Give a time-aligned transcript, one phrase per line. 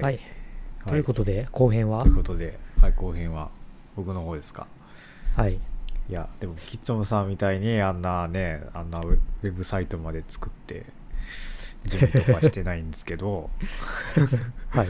[0.00, 0.14] はい。
[0.14, 0.20] はい。
[0.86, 2.02] ということで、後編は？
[2.02, 3.50] ということで、はい、後編は
[3.96, 4.66] 僕の方ですか？
[5.34, 5.54] はい。
[5.54, 5.58] い
[6.08, 10.86] や、でも、キッチョムさんみたいに、あんなね、あんなウェブサイトまで作って、
[11.86, 13.50] 準備とかしてないんですけど、
[14.70, 14.86] はい。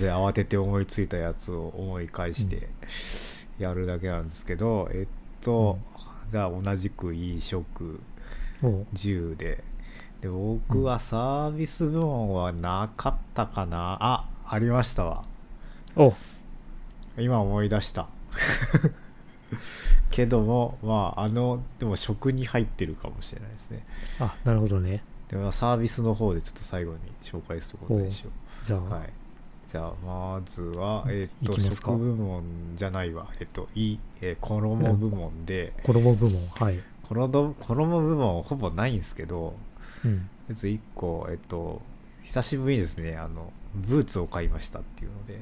[0.00, 2.68] で慌てて思いついたやつを思い返して
[3.58, 5.78] やるだけなんですけど、えっと、
[6.30, 8.00] じゃあ同じく飲食
[8.60, 9.64] も10で、
[10.20, 15.22] で僕はサービス部門はなかったかな、あ、ありましたわ。
[15.94, 16.14] う、お
[17.16, 18.08] 今思い出した。
[20.10, 23.86] けども、まあ、あの、でも食に入ってるかもしれないですね。
[24.18, 25.04] あ、なるほどね。
[25.28, 28.30] でもサービスの方でちょっと最後に紹介することにしよ
[28.64, 28.88] じゃあ、う。
[28.88, 29.12] はい。
[29.68, 32.42] じゃあ、まずは、えっ、と、いきますか食部門
[32.74, 33.28] じゃないわ。
[33.38, 36.80] えっ、と、い、えー衣部門で、子供部門、はい。
[37.04, 39.54] 衣衣部門ほぼないんですけど、
[40.04, 40.28] うん。
[40.48, 41.80] えっと、1個、えっと、
[42.24, 45.40] 久しぶりにですね、あの、ブーツを買いましたっていうので、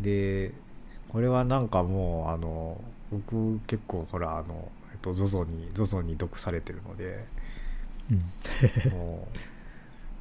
[0.00, 0.04] う。
[0.04, 0.52] で
[1.08, 2.80] これはなんかもうあの
[3.10, 7.24] 僕結構ほらあのえっと ZOZO に ZOZO に毒されてるので。
[8.10, 8.92] うん。
[8.92, 9.28] も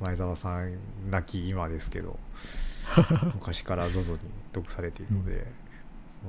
[0.01, 0.77] う前澤さん
[1.09, 2.17] 亡き今ですけど。
[3.35, 4.19] 昔から ZOZO に
[4.51, 5.45] 毒されているので、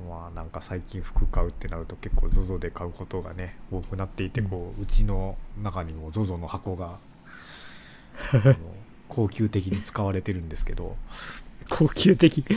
[0.07, 4.49] まあなんか最近服買うってなると結構 ZOZO で買うことがね多くなっていてうん。
[4.49, 6.99] こううちの中にも ZOZO の箱が
[9.09, 10.95] 高級的に使われてるんですけど。
[11.69, 12.43] 高級的。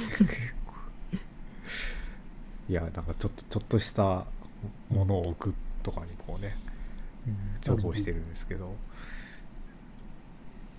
[2.68, 4.24] いやなんかちょっとちょっとした
[4.90, 6.56] ものを置くとかにこうね
[7.62, 8.74] 重宝してるんですけど。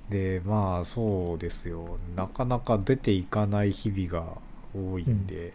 [0.10, 1.98] でまあそうですよ。
[2.16, 4.38] なかなか出ていかない日々が
[4.74, 5.54] 多いんで、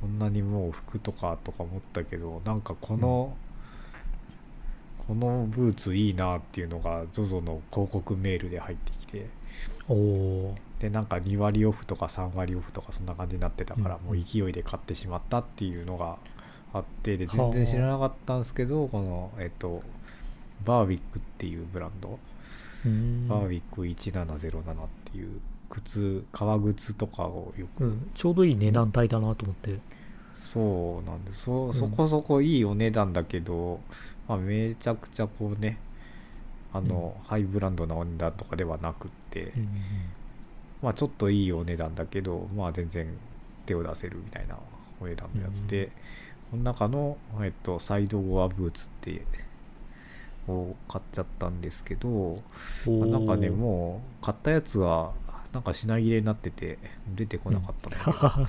[0.00, 3.36] そんなにもう服とかとか思ったけどなんかこの、
[5.06, 9.26] このブーツいいなっていうのが ZOZO の広告メールで入ってきて。
[9.88, 14.16] おおでなんか2割オフとか3割オフとかそんな感じになってたから、うん。
[14.16, 16.16] もう勢いで買ってしまったっていうのが
[16.72, 17.36] あってではあ。
[17.36, 19.82] 全然知らなかったんですけどこのえっと
[20.64, 22.18] バービックっていうブランド。
[22.84, 25.40] バービック1707っていう
[25.70, 28.10] 靴革靴とかをよく、うん。
[28.14, 29.78] ちょうどいい値段帯だなと思って。
[30.34, 31.44] そうなんです。
[31.44, 31.74] そん。
[31.74, 33.80] そこそこいいお値段だけど、
[34.28, 35.78] まあ、めちゃくちゃこうね
[36.72, 39.68] あの、ハイブランドなお値段とかではなくって、うん
[40.82, 43.06] まあちょっといいお値段だけど、まあ全然
[43.66, 44.58] 手を出せるみたいな
[45.00, 45.92] お値段のやつで、
[46.50, 49.22] この中の、えっと、サイドゴアブーツって、
[50.48, 52.42] を買っちゃったんですけど、
[52.86, 52.98] うん。
[52.98, 53.52] まあなんかね、う。
[53.52, 55.12] もう買ったやつは、
[55.52, 56.78] なんか品切れになってて、
[57.14, 58.48] 出てこなかったんだけど、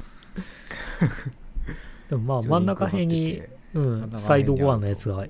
[2.10, 3.44] でもまあ 真ん中辺に、
[3.76, 5.24] うん、真ん中辺にサイドゴアのやつが、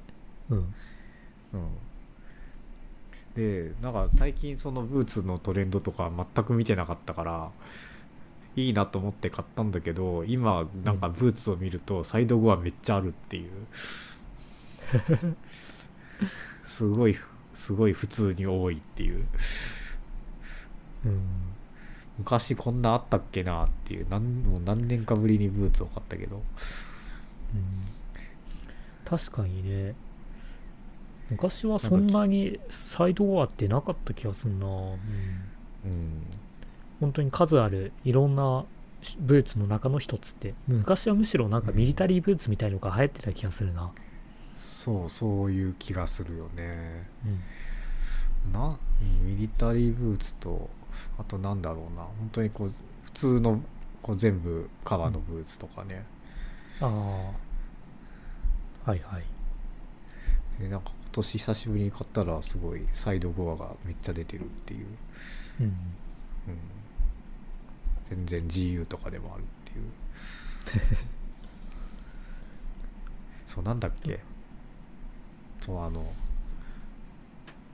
[0.54, 0.76] うん。
[1.54, 1.70] うん。
[3.36, 7.52] で、なんか最近そのブーツのトレンドとか全く見てなかったから、
[8.56, 13.52] いいなと思って買ったんだけど、今なんかブーツを見るとサイドゴアめっちゃあるっていう。
[16.66, 17.18] すごい、
[17.56, 19.26] すごい普通に多いっていう。
[21.06, 21.22] うん。
[22.20, 26.38] 昔こんなあったっけなっていう、なんもう何年かぶりにブーツを買ったけど。
[26.38, 26.44] うん
[29.06, 29.96] 確かにね
[31.30, 36.24] 昔はそんなにサイドゴアってなかった気がするな、うん、うん。
[37.00, 38.66] 本当に数あるいろんな
[39.20, 43.92] ブーツの中の一つって昔はむしろなんかミリタリーブーツみたいのが流行ってた気がするな、
[44.84, 47.08] そう、そういう気がするよね。
[48.46, 48.78] うん、な
[49.26, 50.70] ミリタリーブーツと
[51.18, 52.04] あとなんだろうな。
[52.04, 52.72] 本当にこう
[53.06, 53.62] 普通の
[54.02, 56.06] こう全部革のブーツとかね、
[56.80, 56.90] ああ
[58.90, 59.24] はいはい。
[60.62, 64.86] でなんか今年久しぶりに買ったらすごいサイドゴアがめっちゃ出てるっていう、
[65.62, 65.66] うん。
[65.66, 65.74] うん、
[68.10, 69.46] 全然 GU とかでもあるっ
[70.74, 70.98] ていう。
[73.48, 74.20] そうなんだっけ？
[75.62, 76.06] そうあのい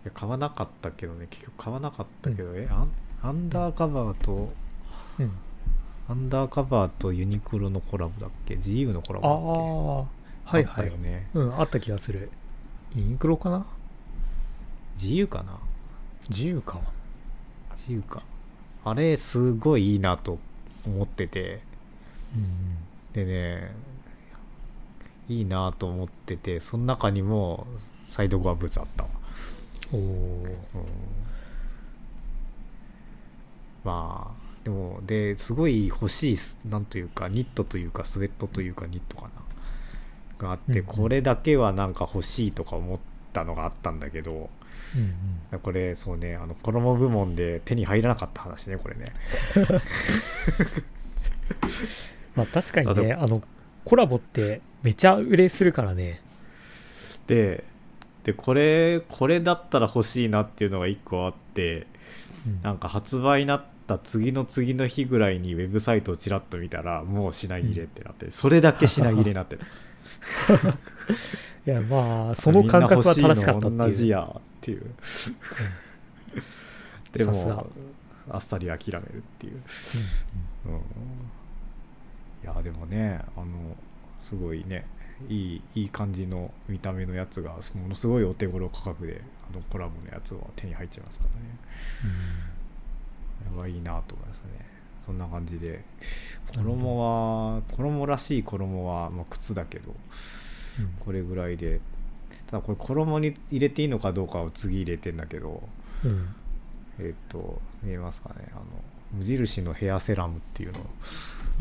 [0.05, 1.27] や買わなかったけどね。
[1.29, 4.51] 結局買わなかったけど、えアンアンダーカバーと
[5.19, 5.31] うん。
[6.07, 10.07] アンダーカバーとユニクロのコラボだっけ ?GU のコラああボ
[10.45, 10.69] だっけ？
[10.69, 10.85] はいはい。
[10.85, 11.29] あったよね。
[11.33, 12.29] うんあった気がする
[12.95, 13.65] ユニクロかな
[14.97, 15.59] ？GU かな？
[16.29, 16.79] 自由か
[17.87, 18.23] ?GU か。
[18.83, 20.39] あれ、すごいいいなと
[20.85, 21.61] 思ってて、
[22.35, 22.77] うん
[23.13, 23.71] でね、
[25.27, 27.67] いいなと思ってて、その中にも
[28.05, 29.09] サイドゴアブーツあったわ。
[29.91, 30.55] おおうん
[33.83, 36.37] まあ、でも、で、すごい欲しい、
[36.67, 39.29] なんというか、ニットというか、スウェットというか、ニットかな。
[40.39, 40.83] があって、うんうん。
[40.85, 42.99] これだけはなんか欲しいとか思っ
[43.33, 44.49] たのがあったんだけど
[44.95, 45.13] うん
[45.51, 45.59] うん。
[45.59, 49.13] これそうねあの衣部門で手に入らなかった話ねこれね。
[52.35, 53.41] まあ確かにねあの
[53.85, 56.21] コラボってめちゃ売れするからね。
[57.27, 57.63] で
[58.23, 61.87] でこれこれだったら欲しいなっていうのが1個あって
[62.47, 62.61] うん。
[62.63, 69.65] なんか発売になった次の次の日ぐらいにウェブサイトをちらっと見たらもう品切れってなって、それだけ品切れになってた
[71.65, 74.21] いやまあその感覚は正しかったっていの同じや。
[74.59, 74.83] っていう
[77.13, 77.67] でも
[78.29, 79.61] あっさり諦めるっていう、
[80.65, 80.73] うん、
[82.43, 83.75] いやでもねあの
[84.21, 84.85] すごいね
[85.27, 89.21] いいいい感じの見た目のやつがものすごいお手頃価格で
[89.51, 91.25] あのコラボのやつは手に入っちゃいますか
[92.03, 92.59] らね。
[93.45, 94.68] やばいいなと思いますね
[95.09, 95.83] そんな感じで。
[96.53, 99.95] 衣は衣らしい衣は、まあ、靴だけど
[100.77, 100.85] うん。
[100.85, 101.81] うんこれぐらいで。
[102.47, 105.63] ただこれ衣に入れていいのかどうかを次入れてんだけど
[106.05, 106.35] うん。
[106.99, 108.47] えっ、と見えますかね。
[108.51, 108.65] あの
[109.11, 110.79] 無印のヘアセラムっていうの。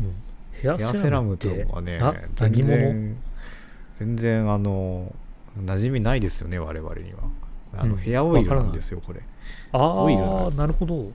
[0.01, 0.15] うん。
[0.51, 3.17] ヘアセラムとってはねな全何者然
[3.97, 5.15] 全然あの
[5.57, 7.19] 馴染みないですよね我々には。
[7.73, 7.99] あの、うん。
[7.99, 9.21] ヘアオイルなんですよこれ。
[9.71, 11.11] あオイルなるほど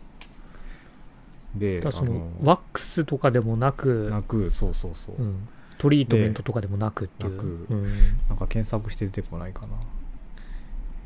[1.56, 5.49] でそのあのワックスとかでもなくなくそうそうそう、うん、
[5.79, 7.37] トリートメントとかでもなくっていう。
[7.37, 7.85] なくうん、
[8.29, 9.77] なんか検索して出てこないかな。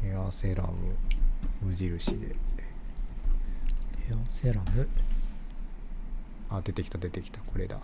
[0.03, 0.71] ヘアセラム
[1.61, 2.37] 無印で。
[4.09, 4.89] ヘアセラム？
[6.50, 7.41] あ出てきた出てきた。
[7.41, 7.79] これだ。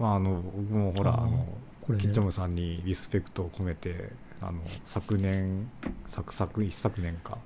[0.00, 1.46] まああの僕もほらあの
[1.82, 2.02] これね。
[2.02, 4.10] キッチョムさんにリスペクトを込めて
[4.40, 5.68] あの昨年
[6.08, 7.38] 昨昨一昨年か。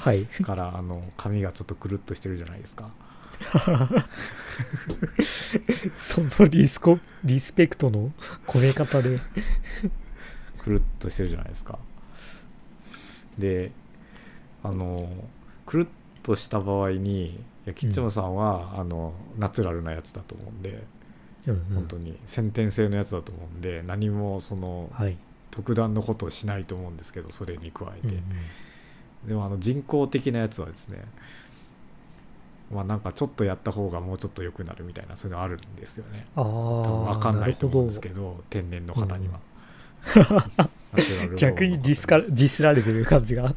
[0.00, 0.26] はい。
[0.26, 2.90] からあの髪がちょっとくるっとしてるじゃないですか
[5.98, 8.12] そのリスコリスペクトの
[8.46, 9.20] 込め方で。
[10.64, 11.78] くるっとしてるじゃないですか。
[13.38, 13.70] で
[14.62, 15.10] あの
[15.66, 15.86] くるっ
[16.22, 18.34] とした場合にいやキッチョムさん。
[18.34, 20.84] は、あのナチュラルなやつだと思うんで
[21.46, 21.74] うんうん。
[21.74, 25.18] 本当に先天性のやつだと思うんで何もそのはい、
[25.50, 28.16] 特段のことをしないと思うんですけどそれに加えて、うんう
[29.26, 29.28] ん。
[29.28, 31.04] でもあの人工的なやつはですね
[32.74, 36.26] まあなんかちょっとやった方がもうちょっと良くなるみたいなそういうのあるんですよね。
[36.36, 38.44] ああ多分分かんないと思うんですけどど。
[38.50, 39.40] 天然の方には、
[40.06, 43.54] ナチュラルの方が逆にディスカディスられてる感じが。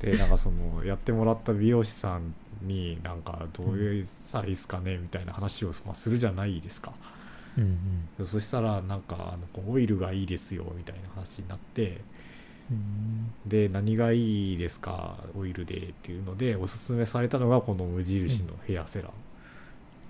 [0.00, 6.92] でなんかそのやってもらった美容師さんになんかどういうさいいっすかねみたいな話をまあするじゃないですか。
[7.56, 7.78] うん
[8.18, 8.26] うん。
[8.26, 11.96] そしたらなんかあのオイルがいいですよみたいな話になってうん
[13.46, 15.16] で何がいいですか？
[15.36, 19.10] オイルでっていうのでおすすめされたのがこの無印のヘアセラ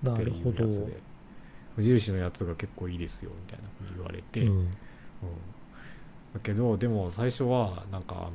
[0.02, 0.99] ムっていうやつで、
[1.76, 4.49] 無印のやつが結構いいですよみたいなふうに言われて、うん。
[4.58, 4.70] うん。
[6.34, 8.31] だけどでも最初はなんか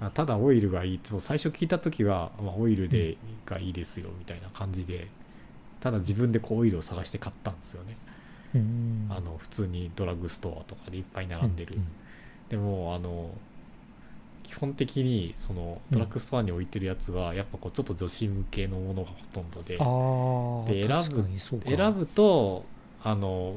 [0.00, 3.16] あのただオイルがいいそう最初聞いた時は、まあ、オイルで
[3.46, 5.08] がいいですよみたいな感じで
[5.80, 7.96] ただ自分でこうオイルを探して買ったんですよね、
[8.56, 9.06] うん。
[9.10, 11.86] あの普通にドラッグストアとかでいっぱい並んでる、うん
[12.52, 13.30] でもあの
[14.42, 19.78] 基本的にそのドラッグストアに置いてるやつはやっぱこうちょっと女子向けのものがほとんどで。
[19.80, 22.66] ああで選ぶ選ぶと
[23.02, 23.54] あの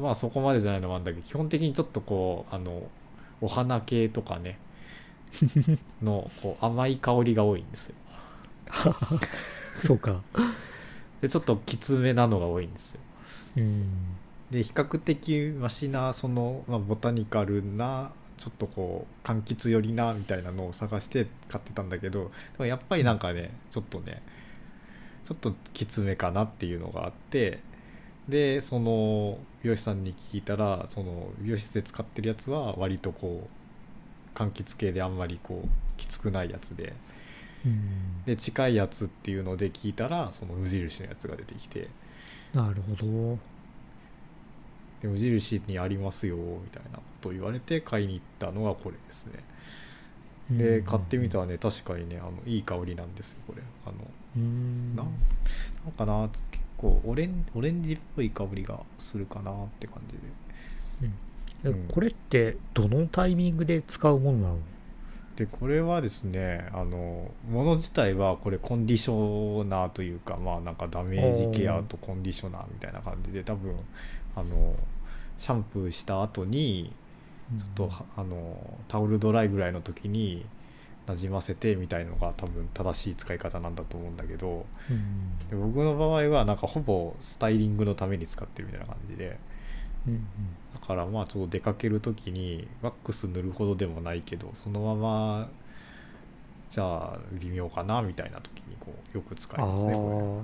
[0.00, 2.84] まあそこまでじゃないのもあるんだけど基本的にちょっとこうあの
[3.42, 4.58] お花系とかね
[6.02, 7.94] のこう甘い香りが多いんですよ。
[9.76, 10.22] そうか。
[11.20, 13.00] でちょっときつめなのが多いんですよ。
[13.58, 13.86] うん。
[14.50, 22.30] で比較的マシなその、まあ、ボタニカルなちょっとこう柑橘寄りなみたいなのを探して買ってたんだけどで
[22.60, 24.22] もやっぱりなんかねちょっとね
[25.26, 27.60] ちょっときつめかなっていうのがあって
[28.28, 33.48] でその美容師さんに聞いたらその美容室で使ってるやつは割とこ
[34.34, 35.68] う柑橘系であんまりこう
[35.98, 36.94] きつくないやつで
[37.64, 38.24] うん。
[38.24, 41.88] で近いやつっていうので聞いたらその無印のやつが出てきて。
[42.54, 43.38] なるほど
[45.02, 49.44] で無印にありますよみたいなことを言われて買いに行ったのがこれですね。
[50.50, 51.58] で買ってみたらね。
[51.58, 53.62] 確かにねあのいい香りなんですよこれ。
[53.86, 53.94] あの
[54.36, 54.96] うん。
[54.96, 55.06] なん
[55.96, 60.14] かな結構オレンオレンジっぽい香りがするかなって感じ
[61.06, 61.12] で。
[61.64, 61.88] えうん。
[61.88, 64.58] これってどのタイミングで使うものなの？
[65.36, 73.76] でこれはですねあのもの自体はこれコンディショナーというかまあなんかダメージケアとコンディショナーみたいな感じで多分
[74.38, 74.74] あの
[75.38, 76.92] シャンプーした後に
[77.58, 80.44] ちょっとはあのタオルドライぐらいの時に
[81.06, 89.38] なじませてみたいのが多分正しい使い方なんだと思うんだけどうんで僕の場合はなんかほぼスタイリングのために使ってるみたいな感じで。
[90.06, 90.26] うん
[90.72, 95.48] だからまあちょっと出かける時にワックス塗るほどでもないけどそのまま
[96.70, 100.42] じゃあ微妙かなみたいな時にこうよく使いますねこ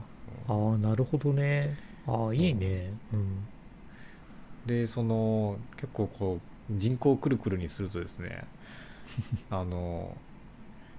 [0.48, 1.78] あーあーなるほどね。
[2.06, 2.92] ああいいね。
[3.12, 3.20] うん。
[3.20, 3.53] れ
[4.66, 6.40] でその結構こ
[6.70, 8.44] う人工くるくるにするとですね
[9.50, 10.16] あの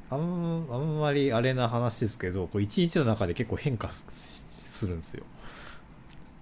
[0.10, 5.24] あんあんまりあれな話ですけどこう一日の中で結構変化すするんですよ。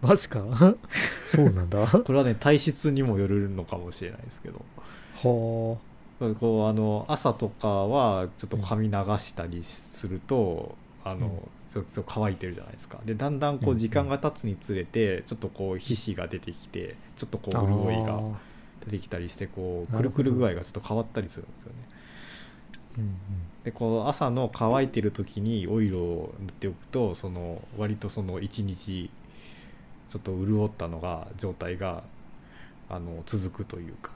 [0.01, 0.43] マジか？
[1.27, 1.79] そうなんだ。
[1.79, 4.61] はこれはね体質にもよるのかもしれないですけど。
[5.19, 5.19] あ。
[5.19, 5.79] こ
[6.19, 11.33] うあの朝とかはちょっと髪流したりすると、あのうん
[11.73, 12.99] ちょっと乾いてるじゃないですか。
[13.03, 18.21] でだんだんこう時間が経つにつれてちょっとこう皮脂が出てきてちょっとこう潤いが
[18.85, 21.77] 出てきたりしてこうくるくる具合がちょっと変わったりするんですよね。
[22.97, 23.13] うんうん。
[23.63, 29.09] でこう朝の乾いてる時にオイルを塗っておくとその割とその1日
[30.09, 32.03] ちょっと潤ったのが状態が
[32.87, 34.11] あの続くというか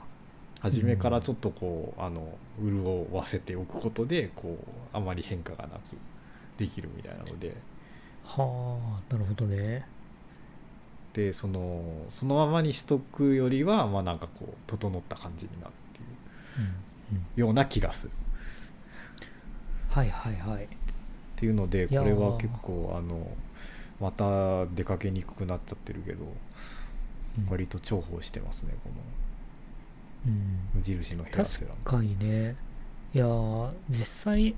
[0.60, 5.96] 初めからちょっとこうあの潤わせておくことでこうあまり変化がなく
[6.58, 7.54] できるみたいなので。
[8.24, 9.86] はあなるほどね。
[11.14, 16.66] でそのそのままにしとくよりはまあなんかこう整った感じになるっていう。
[17.10, 17.40] うんうん。
[17.40, 18.12] ような気がする。
[19.90, 20.64] はいはいはい。
[20.64, 20.68] っ
[21.36, 23.26] ていうのでこれは結構あの
[24.00, 26.24] また出かけにくくなっちゃってるけど
[27.38, 27.48] うん。
[27.48, 28.90] 割と重宝してますねこ
[30.26, 30.32] の。
[30.32, 30.58] うん。
[30.74, 32.56] 無印のヘアセ確ラムかにね。
[33.14, 34.54] いやー実際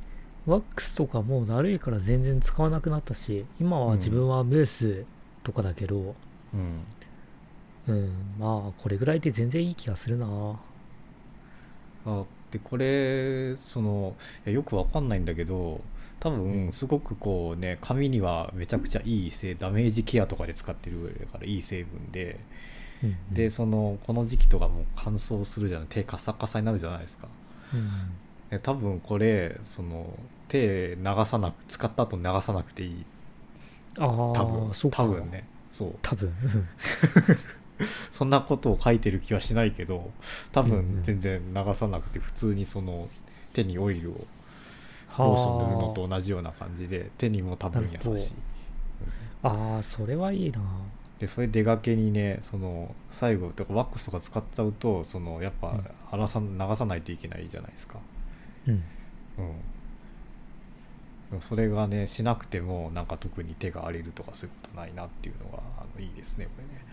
[0.50, 5.04] ワックスとかもうだるいから全然使わなくなったし今は自分はムース
[5.44, 6.14] とかだけど
[6.52, 6.84] うん。
[7.88, 10.26] うん、まあこれぐらいで全然いい気がするな。
[12.06, 15.80] あでこれそのよくわかんないんだけど
[16.18, 22.40] 多分すごくこうね髪にはめちゃくちゃいい成ダメージケアとかで使ってるからいい成分で。
[23.02, 23.34] うんうん。
[23.34, 27.28] でそのこの時期とかもう乾燥するじゃない手カサカサになるじゃないですか。
[27.72, 27.90] うん。
[28.50, 30.12] で多分これその
[30.50, 33.04] 手流さなく使った後流さなくていい。
[33.98, 34.74] ああ多分。
[34.74, 35.04] そうか。
[35.04, 35.46] 多分ね。
[35.72, 35.94] そう。
[36.02, 36.32] 多分。
[38.10, 40.10] そんなことを書いてる気はしないけど
[40.52, 43.08] 多分全然流さなくて普通にその
[43.54, 44.26] 手にオイルを
[45.08, 48.34] はローション塗るのと同じような感じで手にも多分優しい。
[49.42, 50.60] ああそれはいいな。
[51.18, 55.78] でそれ出かけにねその最後とかワックスとか使っちゃうとそのやっぱ
[56.12, 57.98] 流さないといけないじゃないですか。
[58.66, 58.74] うん。
[58.74, 58.82] うん
[61.30, 66.84] でもそれがねしなくてもなんか特に手が荒れるとかそういうことないなっていうのがあのいいですねこれね。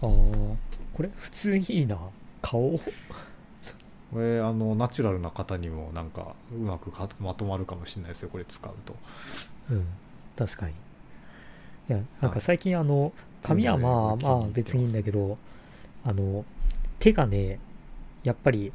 [0.00, 0.56] ああ
[0.94, 1.98] これ普通にいいな
[2.42, 2.78] 顔
[4.12, 8.96] これあのナチュラルな方にもなんかうまくかまとまるかもしれないですよこれ使うと。
[9.70, 9.86] うん
[10.36, 10.72] 確かに。
[10.72, 13.12] いやなんはいか最近あの
[13.42, 15.38] 髪はまあまあ別にいいんだけど
[16.04, 16.44] あの
[16.98, 17.58] 手がね
[18.22, 18.72] やっぱり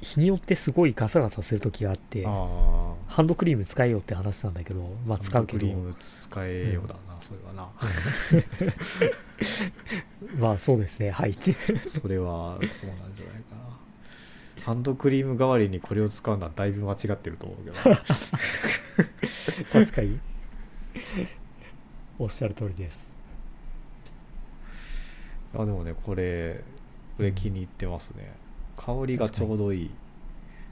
[0.00, 5.66] 日によってすごいガサガサする時があってあハンドクリーム使えよって話なんだけどまああ使うけど。
[5.66, 7.68] ハンドクリーム使えようだな、それはな。
[10.48, 11.10] まあそうですね。
[11.10, 11.34] はい。
[11.34, 13.64] それはそうなんじゃないかな。
[14.62, 17.76] ハンドクリーム代わりにこれを使うのはだいぶ間違ってると思うけど
[19.72, 20.18] 確かに。
[22.18, 23.14] おっしゃる通りです。
[25.54, 26.62] あでもねこれ
[27.16, 28.32] これ気に入ってますね
[28.84, 29.90] 香りがちょうどいい。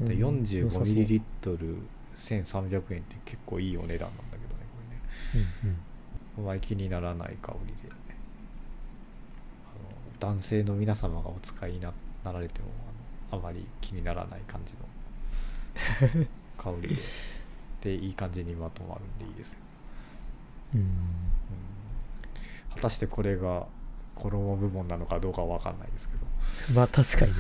[0.01, 0.85] でうん良さそう。
[0.85, 4.79] 45ml1300 円って結構いいお値段なんだけどねこ
[5.35, 5.47] れね。
[5.65, 5.77] うん
[6.39, 7.95] うまり気にならない香りで、ね、
[9.67, 9.69] あ
[10.27, 11.93] の男性の皆様がお使いにな
[12.25, 12.69] なられても
[13.31, 14.73] あのあまり気にならない感じ
[16.19, 16.27] の
[16.57, 17.03] 香りで。
[17.83, 19.59] でいい感じにまとまるんでいいですよ、
[20.77, 20.81] うん。
[20.81, 20.89] うん。
[22.77, 23.67] 果たしてこれが
[24.15, 26.21] 衣部門なのかどうかは分かんないですけど。
[26.77, 27.39] まあ確かにね、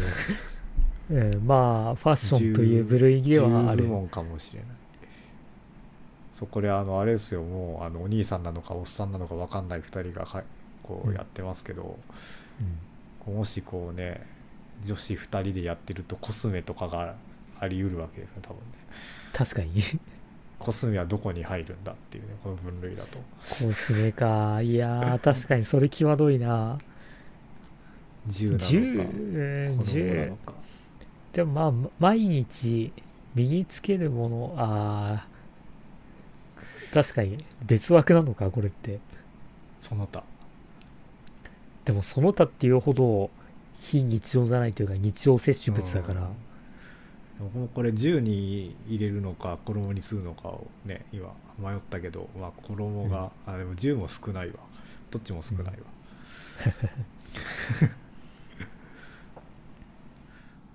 [1.10, 4.68] うん、まあファッションという部類ではある10部門かもしれない
[6.34, 7.42] そうこれあのあれですよ。
[7.42, 10.42] もうあのお兄さんなのかおっさんなのか分かんない2人がは
[10.82, 11.14] こううん。
[11.14, 11.98] やってますけど、
[12.60, 14.26] うんもしこうね
[14.84, 17.14] 女子2人でやってるとコスメとかが
[17.60, 18.62] あり得るわけですね多分ね。
[19.32, 19.84] 確かに。
[20.58, 23.18] コスメはどこに入るんだっていうねこの分類だと。
[23.64, 24.60] コスメか。
[24.60, 26.78] いやー確かにそれ際どいな。
[28.28, 28.56] 10
[30.24, 30.54] なのか
[31.32, 32.92] でもまあ毎日
[33.34, 39.00] 身につけるものあー確かに別枠なのかこれって。
[39.80, 40.22] その他。
[41.86, 43.30] でもその他っていうほど
[43.80, 46.28] 非日常じゃないというか日常摂取物だから、うん。
[47.40, 54.54] 僕もこれ10に入れるのか衣にするのかをね今迷ったけどまあ衣が、あでも10も少ないわ。
[55.10, 55.72] どっちも少ないわ、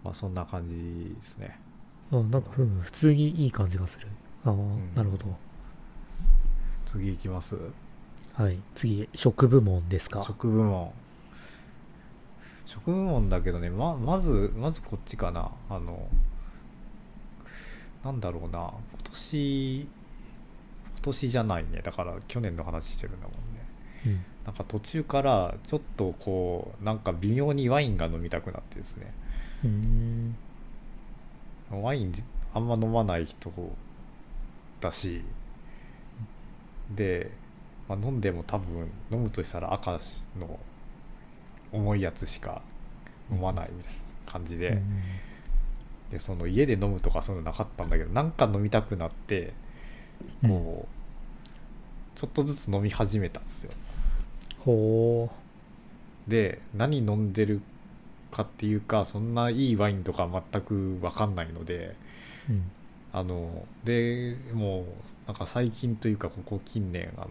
[0.07, 1.59] まあそんな感じですね
[2.11, 4.07] あなんか、うん、普通にいい感じがする。
[4.45, 5.25] ああ、んなるほど。
[6.85, 7.57] 次いきます
[8.33, 8.57] はい。
[8.73, 10.23] 次、食部門ですか？
[10.23, 10.91] 食部門
[12.65, 16.07] 食部門だけどねままずまずこっちかなあの
[18.05, 18.73] なんだろうな今
[19.03, 19.89] 年今
[21.01, 23.39] 年じゃないねだから去年の話してるんだもんね
[24.05, 24.25] うん。
[24.45, 29.13] なんか途中からちょっとこうなんか微妙にワインが飲みたくなってですね。
[31.69, 32.13] ワイン
[32.53, 33.51] あんま飲まない人
[34.79, 35.21] だし
[36.95, 37.31] で、
[37.87, 39.99] まあ、飲んでも多分飲むとしたら赤
[40.39, 40.59] の
[41.71, 42.61] 重いやつしか
[43.31, 45.03] 飲まないみたいな感じで,、うん
[46.11, 49.53] でその家で飲むとかそういうのなかったんだけどなんか飲みたくなって
[50.41, 53.71] こう、ちょっとずつ飲み始めたんですよ。
[54.59, 55.29] ほ
[56.27, 57.61] で何飲んでる
[58.37, 61.95] かっていうかそんないいワインとか全く分かんないので
[62.49, 62.53] う。
[62.53, 62.71] うん。
[63.13, 64.85] あのでもう
[65.27, 67.29] なんか最近というかここ近年あの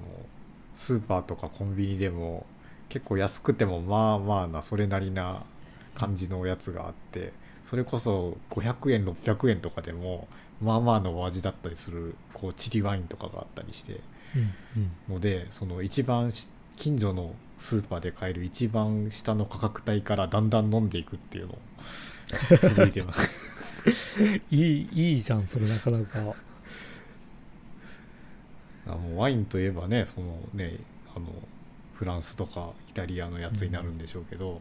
[0.75, 2.47] スーパーとかコンビニでも
[2.89, 5.45] 結構安くてもまあまあなそれなりな
[5.95, 7.33] 感じのやつがあって
[7.65, 10.29] それこそ500円600円とかでも
[10.61, 14.01] まあまあのお味だったりするこうチリワインとかがあったりして
[14.35, 14.55] うん。
[15.09, 15.15] うん。
[15.15, 21.59] のでその一番し近所のスーパーで買える一番下の価格帯からだんだん飲んでいくっていうのを
[22.61, 23.31] 続いてます
[24.51, 26.35] いい、いいじゃん、それなかなか。
[28.89, 30.79] あもうワインといえばねそのね
[31.15, 31.27] あの
[31.95, 34.61] フランスとかイタリアのやつになるんでしょうけど、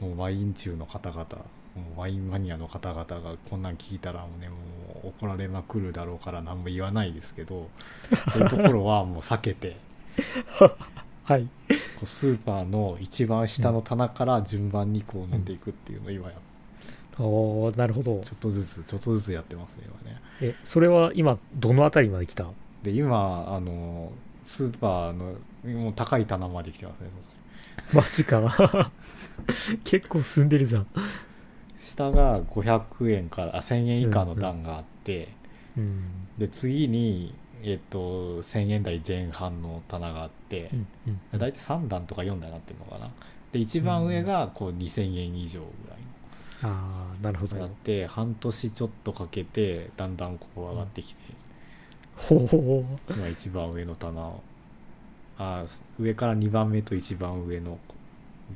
[0.00, 0.08] うん。
[0.10, 1.24] もうワイン中の方々
[1.74, 4.56] もうワインマニアの方々がこんなん聞いたらもうねも
[5.04, 7.68] う怒られまくるだろうから何も言わないですけど
[8.32, 9.76] そういうところはもう避けて
[11.24, 11.48] はい。
[11.68, 16.34] こうスーパーの一番下の棚から順番にこう飲んでいくっていうのを今や
[17.18, 18.34] おーなるほどちょ。
[18.34, 22.46] っとずつちょっとずつやってますね今ねえ、それは今、どのあたりまで来た？
[22.82, 25.34] で今あのスーパーの
[25.64, 27.08] もう高い棚まで来てますね
[27.92, 28.90] マジか。
[29.84, 30.86] 結構進んでるじゃん。
[31.80, 35.28] 下が500円からあ1000円以下の段があって、
[35.76, 36.02] うん。
[36.38, 37.34] で次に、
[37.64, 40.86] えっと1000円台前半の棚があってう、ん。
[41.32, 41.38] うん。
[41.38, 43.10] 大体3段とか4段になってるのかな
[43.52, 45.98] で一番上がこう2000円以上ぐらい
[46.62, 47.68] ああ、なるほどっ。
[47.70, 51.16] て半年ちょっとかけてだんだんこう上がってきて、
[52.16, 54.42] ほうほ今一番上の棚を
[55.38, 55.64] あ
[55.98, 57.78] 上から2番目と一番上の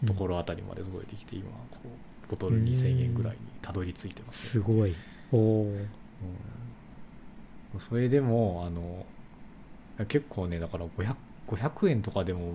[0.06, 1.80] ところあたりまで届いてきて、今こ
[2.26, 4.26] うボトル2000円ぐらいにたどり着いてう。
[4.26, 4.96] ます、すごい。
[5.32, 5.88] おー
[6.20, 6.38] うん、
[7.78, 9.04] それでもあの
[10.06, 11.14] 結構ねだから 500,
[11.48, 12.54] 500円とかでも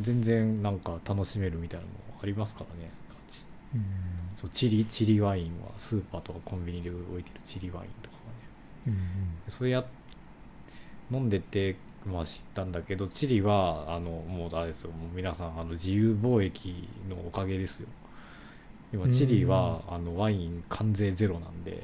[0.00, 2.90] 全然なんか楽しめるみたいなのもありますからね
[3.28, 3.84] ちうん。
[4.36, 8.16] そうチリチリワインはスーパーとかコンビニで置いてるチリワインとか
[8.86, 8.96] がね
[9.46, 9.52] うん。
[9.52, 9.84] それや
[11.10, 11.76] 飲んでて、
[12.06, 17.88] まあ、知ったんだけどチリはあのもうあれですよもう皆さんあの自由貿易のおかげですよ
[18.94, 21.82] 今チリはあのワイン関税ゼロなんで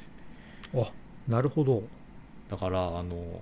[0.75, 0.91] あ、
[1.27, 1.83] なるほど。
[2.51, 3.41] だからあの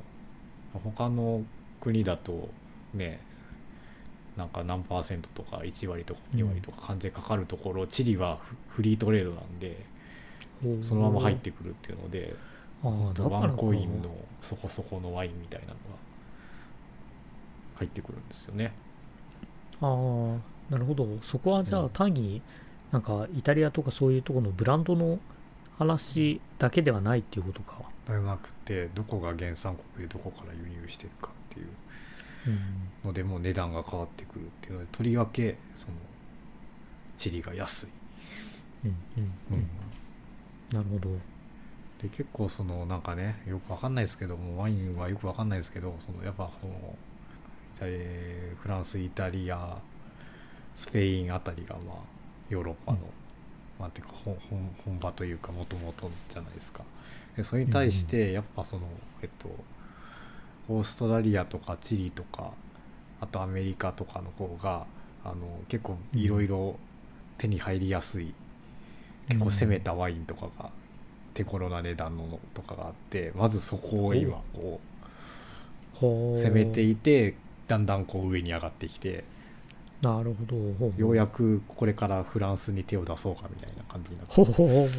[0.85, 1.43] 他の
[1.81, 2.49] 国だと
[2.95, 3.21] ね
[4.37, 9.87] なんか何パーセントとか1割とか2割とか関税かかるところ、チリはフフリートレードなんで
[10.83, 12.35] そのまま入ってくるっていうので
[12.83, 12.91] ワ
[13.47, 14.11] ンコインの
[14.43, 15.77] そこそこのワインみたいなのが
[17.77, 18.73] 入ってくるんですよね。
[19.81, 21.07] ああ、なるほど。
[21.23, 22.43] そこはじゃうんあ単に
[22.93, 25.19] なんかイタリアとかそういうところのブランドの
[25.79, 27.96] 話だけではないっていうことか。
[28.07, 31.67] ではなくてどこが原産国でどこから輸入してるかっていう
[32.47, 32.93] うん。
[33.05, 35.95] のでもう値段が変わってくるっていうのでとりわけその
[37.17, 37.89] チリが安い。
[38.85, 38.91] うん。
[39.17, 39.39] うん。
[39.51, 39.71] うん。
[40.71, 41.21] なるほど。
[42.03, 46.97] で結構そのなんかねよくわかんないですけどもワインはよくわかんないですけどそのやっぱその
[47.81, 49.79] えーフランスイタリア
[50.77, 51.97] スペインあたりがまあ
[52.51, 53.05] ヨーロッパの、うん
[53.79, 56.85] まあていうか本本本場というかもともとじゃないですか
[57.37, 58.83] でそれに対してやっぱその
[59.23, 59.49] えっと
[60.69, 62.53] オーストラリアとかチリとか
[63.21, 64.87] あとアメリカとかの方が
[65.25, 65.35] あの
[65.69, 66.77] 結構いろいろ
[67.39, 68.33] 手に入りやすい、
[69.29, 70.71] 結構攻めたワインとかが
[71.35, 74.81] 手頃な値段のとかがあってまずそこを今こ
[75.93, 76.41] ほう。
[76.41, 77.35] う攻めていて
[77.69, 79.25] だんだんこう上に上がってきて
[80.03, 80.57] なるほど。
[80.97, 84.35] ようやくこれからフランスに手を出そうかみたいな感じになって。
[84.35, 84.45] ほう。
[84.45, 84.69] ほう。
[84.69, 84.89] ほう。
[84.89, 84.95] ほ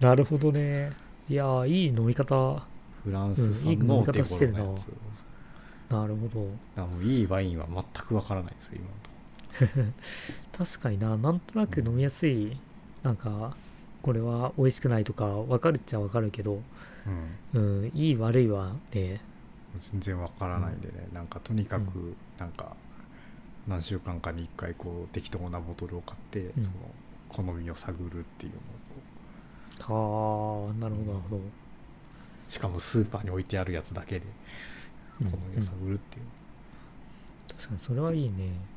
[0.00, 0.04] う。
[0.04, 0.92] なるほどね。
[1.30, 2.60] いやー、いい飲み方。
[3.04, 4.58] フランス産飲み方の手してるな。
[4.58, 6.40] 頃なやつなるほど。
[6.44, 9.92] だからもういいワインは全くわからないですよ今のとこ
[10.64, 12.56] 確かにななんとなく飲みやすい
[13.04, 13.56] なんか
[14.02, 16.60] これは美味しくないとか分かるっちゃ分かるけど
[17.54, 17.60] うん。
[17.60, 19.20] うんいい悪いはね。
[19.92, 22.74] 全然わからないんでね、なんかとにかくうなんか
[23.68, 26.64] 何週間かに1回こう適当なボトルを買って、うん。
[26.64, 26.76] その
[27.28, 28.60] 好みを探るっていうのを
[29.86, 31.42] はあなるほどなるほど。
[32.48, 34.26] しかもスーパーに置いてあるやつだけで
[35.20, 36.24] うん好みを探るっていう、
[37.56, 38.68] 確かにそれはいいね。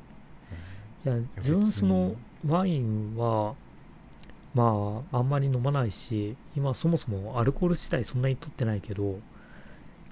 [1.06, 2.16] いやや自分その
[2.48, 3.56] ワインは
[4.54, 9.20] まああんまり飲まないし今そもそもアルコール自体そんなに取ってないけど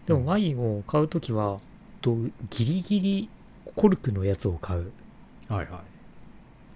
[0.05, 0.23] でうん。
[0.23, 1.59] もワインを買うときは
[2.01, 2.15] と
[2.49, 3.29] ギリギリ
[3.75, 4.91] コルクのやつを買う。
[5.47, 5.90] はいはい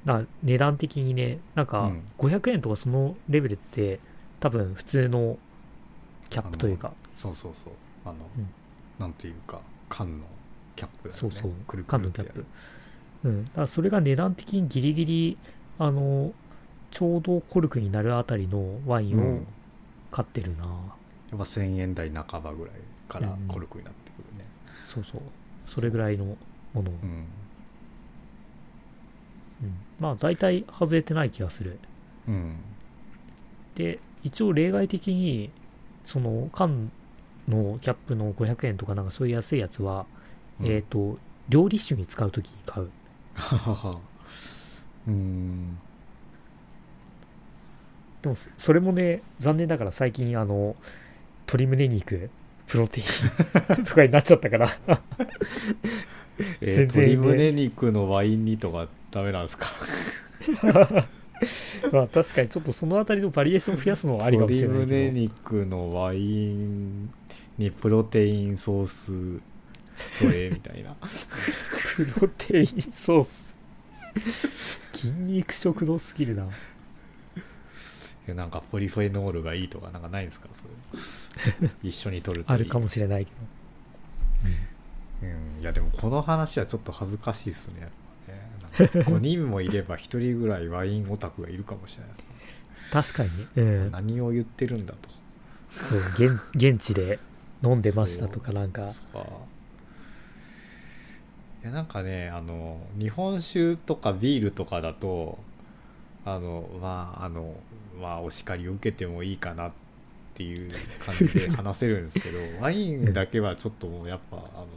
[0.05, 2.03] な値段的にねなんかうん。
[2.19, 3.99] 500円とかそのレベルって
[4.39, 5.37] 多分普通の
[6.29, 6.93] キャップというか。
[7.15, 7.73] そうそうそう。
[8.05, 8.47] あの、うん。
[8.99, 10.25] なんていうか缶の
[10.75, 11.31] キャップだよね。
[11.31, 11.51] そうそう。
[11.67, 12.45] くるく缶のキャップ。
[13.23, 13.45] うん。
[13.45, 15.37] だからそれが値段的にギリギリ
[15.79, 16.33] あの
[16.91, 19.47] ちょうどコルクになるあたりのワインをうん。
[20.11, 20.69] 買ってるな、や
[21.35, 22.73] っぱ1000円台半ばぐらい
[23.09, 24.45] からうんコルクになってくるね。
[24.87, 25.21] そうそう。
[25.65, 26.37] それぐらいのも
[26.75, 27.25] のを、うん、
[29.63, 29.75] うん。
[29.99, 31.79] まあ大体外れてない気がする。
[32.27, 32.57] うん。
[33.75, 35.51] で一応例外的に
[36.03, 36.91] その缶
[37.47, 40.05] のキャップの500円とかなんかそういう安いやつは、
[40.59, 40.67] うん。
[40.67, 41.17] えっ、と
[41.49, 42.89] 料理酒に使う時に買う。
[45.07, 45.77] うん。
[48.21, 50.75] でもそそれもね残念ながら最近あの
[51.41, 52.29] 鶏胸肉
[52.65, 53.05] プロテイン
[53.85, 54.67] とかになっちゃったから。
[56.61, 57.15] えー全然ね。
[57.15, 59.67] 鶏胸肉のワイン煮とかダメなんですか？
[61.91, 66.17] まあ確かにちょっとそのあたりのバリエーションを増やすのはありかもしれない鶏胸け肉のワイ
[66.53, 67.09] ン
[67.57, 69.11] にプロテインソース
[70.19, 70.89] 添えみたいな。
[70.91, 70.97] ど
[72.13, 73.55] プロテインソース。
[74.93, 76.47] 筋肉食堂すぎるな。
[78.27, 80.47] えなんかポリフェノールがいいとかなんかないんですか？
[80.53, 80.63] そ
[81.63, 81.69] れ。
[81.83, 87.89] 一緒に取るとあるかもしれないけど、うん、いやでもこの話はちょっと恥ずかしいっすね
[89.05, 92.25] 5人もいれば1人ぐらいワインオタクがいるかもしれないですね。
[92.91, 95.09] 確かに、うん、何を言ってるんだと。
[95.69, 97.19] そう現 現地で
[97.63, 98.93] 飲んでましたとかなんか。
[101.63, 105.39] いやなんかねあの日本酒とかビールとかだと
[106.23, 107.55] あのまああの
[107.99, 109.71] まあお叱りを受けてもいいかなっ
[110.35, 114.67] ていう感じで 話せるんですけどワインだけはちょっともうやっぱあの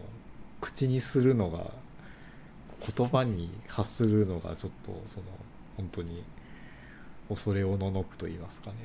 [0.61, 1.71] 口にするのが
[2.97, 5.27] 言葉に発するのがちょっとその
[5.77, 6.25] 本当に
[7.29, 8.77] 恐れおののくと言いますかね。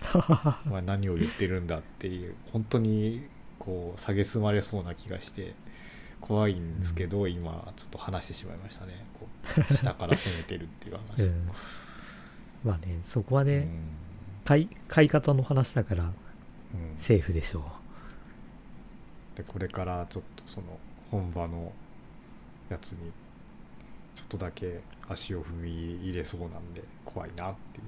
[0.70, 3.26] まあ何を言ってるんだっていう本当に
[3.58, 5.54] こう蔑まれそうな気がして
[6.20, 9.04] 怖いんですけど、今ちょっと話してしまいましたね。
[9.18, 11.50] こう下から攻めてるっていう話、 うん。
[12.64, 13.80] まあねそこはね、うん。
[14.44, 16.12] 買い買い方の話だからうん。
[16.98, 17.64] セーフでしょ
[19.36, 20.78] でこれからちょっとその
[21.10, 21.72] 本場の
[22.68, 22.98] やつに
[24.14, 25.70] ちょっとだけ足を踏み
[26.02, 27.84] 入れそうなんで怖いなっていう。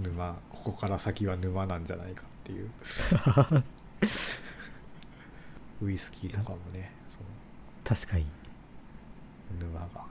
[0.10, 2.70] 沼ここから先は沼なんじゃないかっていう。
[5.86, 7.24] ウイスキーとかもねその
[7.84, 8.26] 確かに。
[9.58, 10.04] 沼が。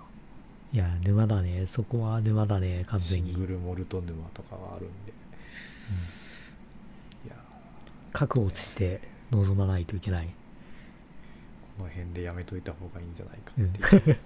[0.74, 1.66] いや沼だね。
[1.66, 3.32] そこは沼だね完シ全に。
[3.32, 5.12] ングルモルト沼とかがあるんで、
[7.26, 7.36] いや
[8.14, 9.02] 覚悟して
[9.32, 10.32] 臨まないといけない、こ
[11.80, 14.18] の辺でやめといた方がいいんじゃないかっていう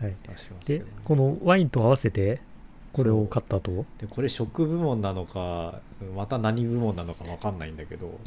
[0.00, 2.40] はい、気がしますでけどね、このワインと合わせて
[2.92, 3.86] これを買ったと？
[3.98, 5.80] でこれ食部門なのか
[6.14, 8.18] また何部門なのか分かんないんだけど、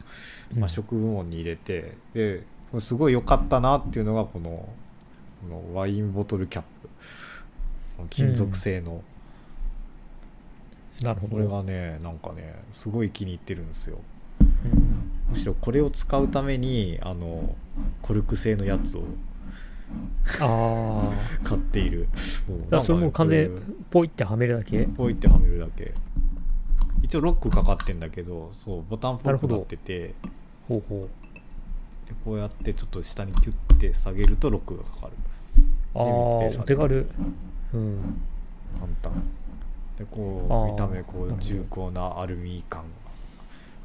[0.56, 4.68] まあ、食部門に入れてでこれすごい良かったなっていうのがこの
[5.42, 6.70] このワインボトルキャップ。
[8.10, 9.02] 金属製の、
[11.02, 11.38] なるほど。
[11.38, 14.00] これがねなんかねすごい気に入ってるんですよ。
[14.42, 17.56] うんむしろこれを使うためにあの
[18.02, 19.04] コルク製のやつを
[20.40, 21.12] ああ
[21.44, 22.08] 買っている。
[22.66, 23.50] だからそれもう完全
[23.90, 24.86] ポイってはめるだけ？
[24.86, 25.94] こういってはめるだけ。
[27.02, 30.14] 一応ロックかかってんだけどそうボタンっぽくなってて。
[30.68, 31.10] ほうほう。
[32.10, 35.14] でこうやってちょっと下にキュッて下げるとロックがかかる。
[35.96, 37.08] ああお手軽。
[37.74, 38.00] うん。
[38.80, 39.24] 簡単。
[39.98, 42.88] でこう見た目こう重厚なアルミ感うん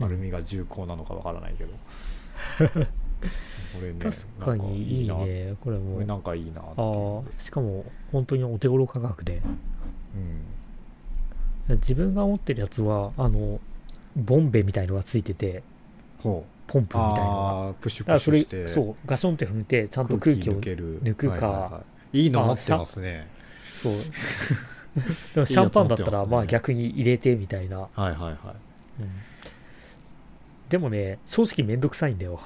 [0.01, 1.71] アルミが重厚なのかわからないけど。
[2.41, 5.15] これね確かにいいね。
[5.15, 9.43] これこれもなんかいいなあしかも本当にお手頃価格で。
[11.69, 11.77] うん。
[11.77, 13.61] 自分が持ってるやつはあの
[14.17, 15.63] ボンベみたいのがついてて
[16.23, 17.05] ポンプみたいのが。
[17.05, 18.67] ああープシュプシュして。
[18.67, 21.35] そうガションって踏んでちゃんと空気を抜くか。
[21.35, 21.83] はいはいは
[22.13, 22.23] い。
[22.23, 23.29] いいの持ってますね。
[23.71, 23.93] そう。
[25.35, 28.33] でもシャンパンだったらまあ逆に入れてみたいな、はいはいはい。
[29.01, 29.11] うん
[30.71, 32.41] でもね正直めんどくさいんだよ。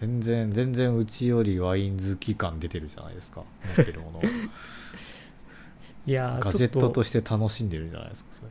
[0.00, 3.44] 全然全然うちよりワイン好き感出てるじゃないですか。
[3.76, 4.22] 持ってるもの
[6.06, 8.42] いやーガジェットとして楽しんでるじゃないですかそ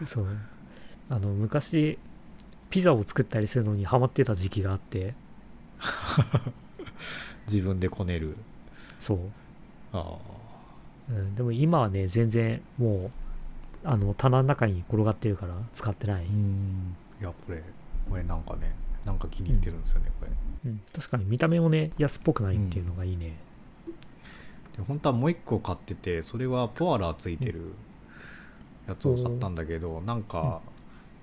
[0.00, 0.06] れ。
[0.06, 0.36] そう。
[1.10, 1.98] あの昔
[2.70, 5.14] ピザを作ったりするのにハマってた時期があって。
[7.46, 8.36] 自分でこねる。
[9.00, 9.18] そう、
[9.92, 10.16] あ
[11.10, 13.10] うん、でも今はね全然も
[13.84, 16.96] うあの棚の中に転がってるから使ってない、あうん。
[17.20, 17.62] いやこれ
[18.08, 20.32] これなんかねなんか気に入ってるんですよね、これ。
[20.70, 23.36] うん、確かに見た目もね安っぽくないっていうのがいいね、
[24.76, 27.74] で本当はもう一個買っててそれはポアラーついてる
[28.88, 30.60] やつを買ったんだけど、なんか、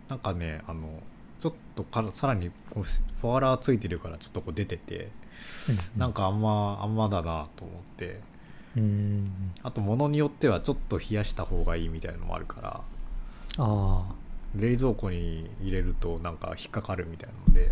[0.10, 1.02] なんかねあの
[1.40, 2.84] ちょっとからさらにこう
[3.22, 5.10] ポアラーついてるからちょっとこう出てて、
[5.96, 8.20] うんなんかあんまあんまだなと思って。
[8.78, 9.52] うん。
[9.64, 12.70] あと物によってはちょっと冷やした方がいいみたいなのもあるから。
[12.70, 12.84] あ
[13.58, 14.21] あ
[14.56, 17.72] 冷蔵庫に入れるとなんか引っかかるみたいなので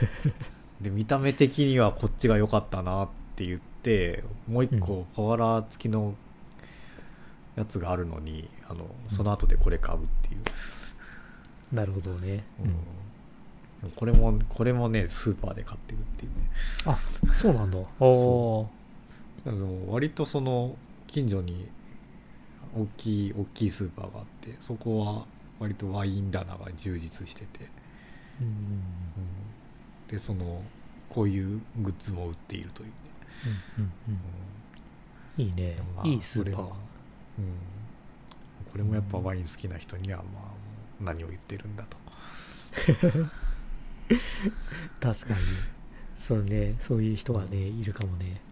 [0.80, 6.14] で見た目的にはこっちが良かったなって言ってもう一個パワラー付きの
[7.56, 12.44] やつがあるのにあのその後でこれ買うっていう、なるほどね、
[13.82, 13.90] うん。
[13.90, 16.50] これもこれもねスーパーで買ってるっていうね。
[16.86, 16.98] あ
[17.32, 17.78] そうなんだ。
[18.00, 18.68] お
[19.46, 21.68] あの割とその近所に
[22.76, 25.26] 大きい大きいスーパーがあってそこは
[25.64, 27.68] 割とワイン棚が充実してて、
[28.40, 28.52] うんうん
[30.08, 30.62] でその
[31.08, 32.94] こういうグッズも売っているというね、
[33.78, 34.20] うんうん
[35.38, 35.44] うん。
[35.46, 35.78] いいね。
[35.96, 36.54] まあいいスーパー。
[36.54, 36.76] これは
[37.38, 37.46] うん、
[38.70, 40.52] これもやっぱワイン好きな人にはまあ
[41.00, 41.96] 何を言ってるんだと。
[45.00, 45.40] 確かに。
[46.18, 46.76] そうね。
[46.80, 48.42] そういう人がねいるかもね。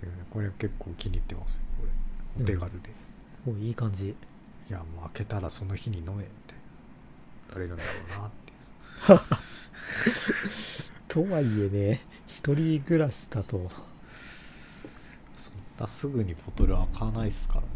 [0.00, 1.86] でこれ結構気に入ってますよこ
[2.38, 2.42] れ。
[2.44, 2.90] お手軽で、
[3.46, 4.14] おいい感じ
[4.70, 9.42] いやもう開けたらその日に飲めみたいな誰るんだろうなっていう。
[11.08, 13.70] とはいえね一人暮らしだと、
[15.36, 17.66] そんなすぐにボトル開かないっすからね。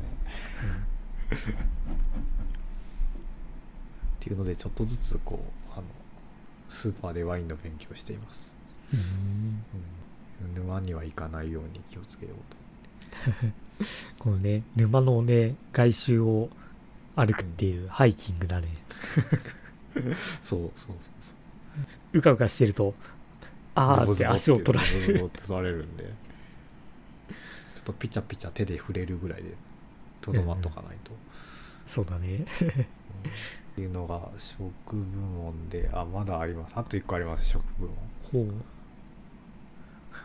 [4.16, 5.82] っていうのでちょっとずつこうあの
[6.70, 8.54] スーパーでワインの勉強をしています、
[8.94, 9.64] うん。
[10.48, 12.56] うん、沼には行かないように気をつけようと。
[14.24, 16.48] このね沼のね外周を
[17.16, 18.68] 歩くっていうハイキングだね。
[20.42, 22.22] そうそうそうう。
[22.22, 22.94] かうかしてると
[23.74, 25.30] あーって足を取られる。
[25.30, 29.54] 取られるんでちょっとピチャピチャ手で触れるぐらいで
[30.20, 31.12] とどまっとかないと、
[31.86, 32.38] そうだね。
[32.38, 36.74] っていうのが食部門であまだあります。
[36.76, 37.86] あと1個あります食部
[38.32, 38.46] 門。
[38.46, 38.54] ほう。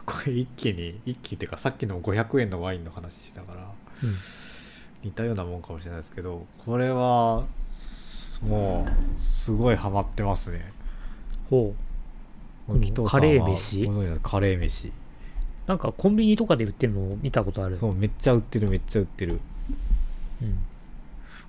[0.06, 3.71] これ一気に一気っていうかさっきの500円のワインの話したから。
[4.04, 4.15] うん
[5.03, 7.45] 似たようなもんかもしれないですけどこれは
[8.41, 10.71] もうすごいハマってますね。
[11.49, 11.73] ほ
[12.69, 13.05] う。
[13.05, 13.87] カレー飯？
[14.21, 14.91] カレー飯。
[15.67, 17.77] なんかコンビニとかで売ってるのを見たことある。
[17.77, 19.39] そうめっちゃ売ってるめっちゃ売ってる。
[20.41, 20.59] うん。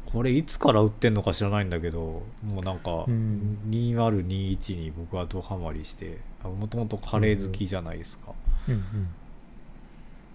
[0.04, 3.58] これいつから売ってんのか知らないんだけどもうなんかうん。
[3.70, 8.32] 2021に僕はドハマりしてもともとカレー好きじゃないですか、
[8.68, 8.84] うん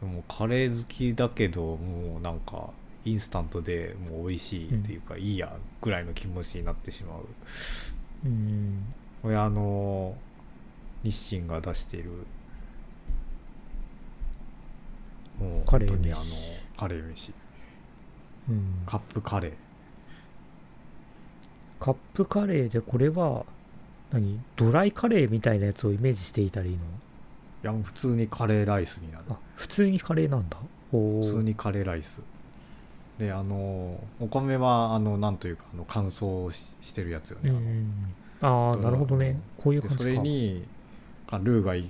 [0.01, 0.13] うん。
[0.13, 2.71] もうカレー好きだけどもうなんか
[3.08, 7.26] インスタントでもう美味しいっていうか、いいやぐらいの気持ちになってしまう。
[8.26, 8.93] うん。
[9.22, 10.15] これあの
[11.04, 12.10] 日清が出している
[15.39, 16.34] もうカレー本当にあの飯
[16.78, 17.34] カレー飯。
[18.50, 18.84] うん。
[18.86, 19.54] カップカレー。
[21.80, 23.46] カップカレーでこれは
[24.12, 24.39] 何？
[24.56, 26.78] ドライカレーみたいなやつをイメージしていたらいいの？
[26.78, 26.80] い
[27.63, 29.26] やもう普通にカレーライスになる。
[29.30, 30.58] あ普通にカレーなんだ。
[30.91, 32.22] 普通にカレーライス
[33.19, 37.51] であのお米はあのなんというかあの乾燥ししてるやつよね、
[38.41, 39.39] ああなるほどね。
[39.58, 40.10] こういうで感じか。
[40.12, 40.65] それに
[41.27, 41.89] あルーがい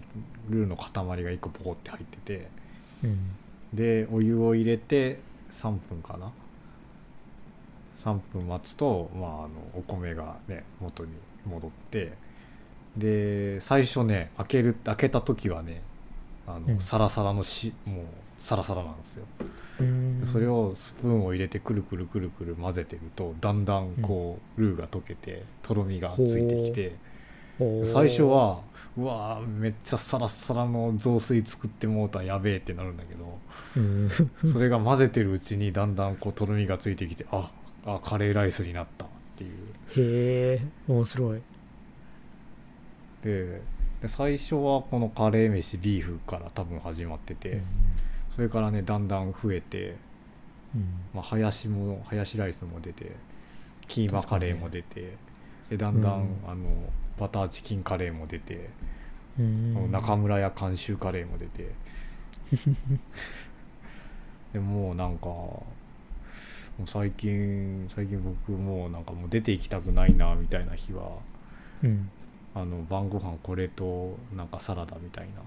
[0.50, 2.48] ルーの塊が1個ポコって入ってて
[3.04, 3.36] うん。
[3.74, 5.20] でお湯を入れて
[5.52, 6.32] 3分かな。
[8.04, 11.12] 3分待つと、まあ、あのお米がね元に
[11.46, 12.14] 戻って
[12.96, 15.82] で最初ね開ける開けた時はね
[16.48, 16.80] あの、うん。
[16.80, 18.06] サラサラのしもう
[18.38, 19.26] サラサラなんですよ。
[19.80, 20.24] うん。
[20.32, 26.96] それをスプーンを入れてくるくるくるくる混ぜてるとだんだんこう、ルーが溶けてとろみがついてきて。
[27.86, 28.62] 最初は
[28.96, 33.40] うわーめっちゃサラサラの雑炊作ってもうたやべえってなるんだけど
[33.76, 34.10] うん。
[34.54, 37.50] それが混ぜてるうちにだんだんこうとろみがついてきてあ
[37.84, 39.52] あカレーライスになったっていう。
[39.96, 41.42] へえ面白い。
[43.24, 43.62] で
[44.04, 47.62] で最初はこのカレー飯ビーフから多分始まってて、
[48.38, 49.98] それからねだんだん増えて
[50.76, 50.86] うん。
[51.14, 53.12] まあ、ハヤシもハヤシライスも出て
[53.88, 55.14] キーマカレーも出て、
[55.70, 56.38] でだんだん、うん。
[56.46, 56.66] あの
[57.18, 58.70] バターチキンカレーも出て、
[59.40, 59.92] うん。
[59.92, 61.72] 中村屋監修カレーも出て。
[64.54, 65.66] でもうなんかも
[66.80, 71.18] う最近最近僕もうなんかもう出て行きたくないなみたいな日は
[71.84, 72.10] うん。
[72.56, 75.42] あの晩ご飯これとなんかサラダみたいな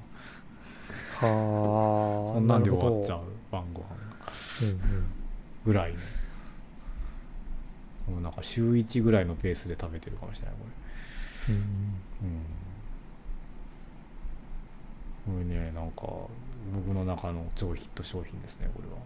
[1.21, 2.35] はあ。
[2.35, 3.87] そんなんで終わっちゃう晩ご飯
[4.63, 5.05] うんうん。
[5.67, 5.99] ぐらいの
[8.15, 10.61] もうなんか週1ぐらいのペースで食べてるかもしれないこ
[11.49, 11.61] うんれ
[15.37, 15.45] うん。
[15.45, 16.03] これねなんか
[16.75, 18.97] 僕の中の超ヒット商品ですねこれは。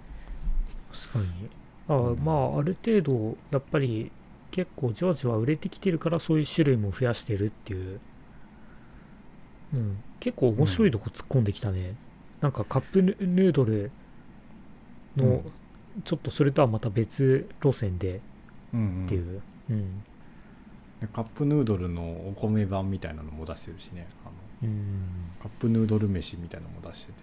[0.93, 1.49] 確かに。
[1.89, 2.25] あ、うん。
[2.25, 4.11] まあある程度やっぱり
[4.51, 8.01] 結構じわじわ売れてきてるからそういう種類も増やしてるっていう
[9.75, 9.97] うん。
[10.21, 11.97] 結構面白いとこ突っ込んできたね、
[12.41, 13.91] なんかカップヌヌードル
[15.17, 15.53] の、うん。
[16.05, 18.21] ちょっとそれとはまた別路線で。
[18.73, 19.07] うんうん。
[19.07, 19.43] っていう。
[19.71, 20.03] うん。
[21.01, 24.07] でカップヌードルのお米版みたいなのも出してるしね。
[24.25, 24.29] あ
[24.67, 25.05] のうん。
[25.43, 27.19] カップヌードル飯みたいなのも出してて。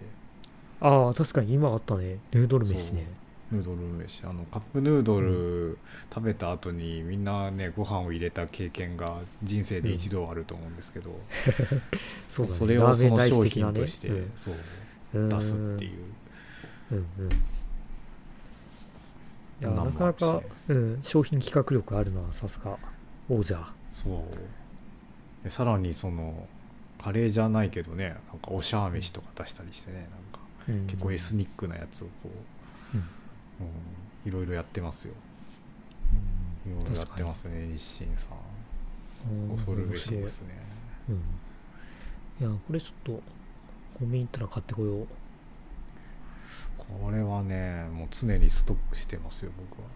[0.80, 2.18] ああ確かに今あったね。
[2.32, 3.06] ヌードル飯ね
[3.52, 4.22] ヌードル飯。
[4.24, 5.78] あのカップヌードル
[6.12, 11.20] 食べた後にみんなねご飯を入れた経験が人生で一度あると思うんですけど、
[12.28, 12.58] そうだね。
[12.58, 14.54] それをその商品として、そう
[15.14, 15.28] うん。
[15.28, 15.98] 出すっていう。
[16.92, 17.32] うんうん。
[19.60, 22.76] いやなかなかうん、商品企画力あるなさすが
[23.28, 23.58] 王者。
[23.92, 25.44] そう。
[25.44, 26.48] でさらにその
[27.02, 30.86] カレーじゃないけどねなんかおしゃー飯とか出したりしてねなんかうん。
[30.86, 32.44] 結構エスニックなやつをこう、うんうん、
[34.24, 35.14] いろいろやってますよ。
[36.66, 36.72] うん。
[36.72, 39.50] いろいろやってますね日清さん。
[39.50, 39.56] うん。
[39.56, 40.48] 恐るべしですね。
[41.08, 41.12] う
[42.44, 43.22] ん、いやこれちょっと
[43.98, 45.06] コンビニ行ったら買ってこよう。
[46.78, 49.86] これはねもう常にストックしてますよ僕は。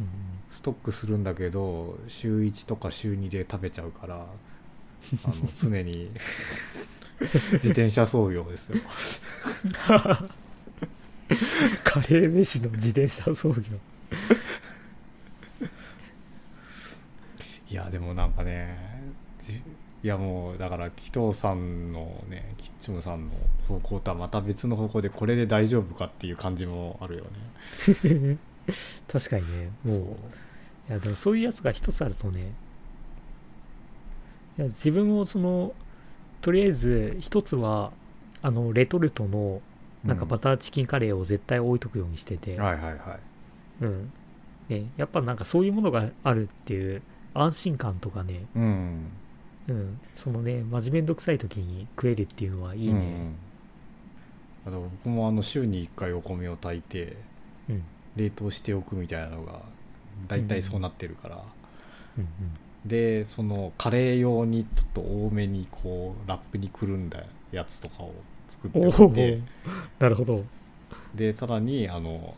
[0.00, 4.26] うんストックするんだけど週1とか週2で食べちゃうから
[5.24, 6.10] あの常に
[7.54, 8.76] 自転車操業ですよ
[11.84, 13.54] カレー飯の自転車操業。
[17.70, 18.78] いやでもなんかね
[19.40, 23.32] じいやもうだから紀藤さんのねキッチムさんの
[23.66, 28.36] 方向とはまた別の方向でこれで大丈夫かっていう感じもあるよね。
[29.08, 29.70] 確かにね。
[29.84, 30.00] もう。
[30.88, 32.52] いやでもそういうやつが一つあるとね
[34.58, 35.72] いや自分もその
[36.40, 37.92] とりあえず一つは
[38.42, 39.62] あのレトルトの
[40.04, 42.98] なんかバターチキンカレーを絶対置いとくようにしてて、はいはいはい。
[43.82, 44.12] うん。
[44.68, 47.02] ね、やっぱなんかそういうものがあるっていう
[47.34, 49.06] 安心感とかね、うん。
[49.68, 52.98] うん、そのね真面目んどくさい時に食えるっていうのはいいうん。
[52.98, 53.32] ね
[54.66, 57.16] あと僕もあの週に1回お米を炊いて
[57.68, 57.84] うん。
[58.16, 59.60] 冷凍しておくみたいなのが
[60.28, 61.42] 大体そうなってるから、
[62.18, 62.26] うん。
[62.88, 68.14] でそのカレー用にちょっと多めにこうラップにくるんだやつとかを
[68.64, 69.40] 作っておいて
[69.98, 70.44] なるほど、
[71.14, 72.34] でさらにあの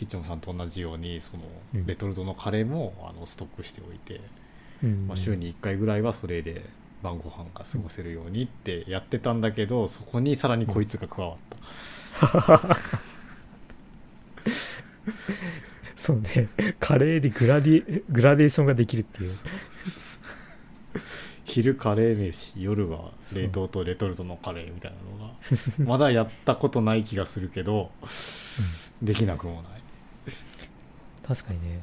[0.00, 1.42] キッチンさんと同じようにその
[1.74, 1.86] うん。
[1.86, 4.20] レトルトのカレーもあのストックしておいて、
[4.82, 5.06] うん。
[5.06, 6.64] まあ、週に1回ぐらいはそれで
[7.02, 11.36] 晩ご飯が過ごせるようにってやってたんだけどそこにさらにこいつが加わっ
[12.18, 12.78] た、
[15.96, 16.48] そうね。
[16.78, 19.34] カレーでグラディグラデーションができるっていう
[21.50, 25.34] 昼カレー飯夜は冷凍とレトルトのカレーみたいなのが
[25.84, 27.90] まだやったことない気がするけど、
[29.02, 29.82] できなくもない。
[31.26, 31.80] 確かにね。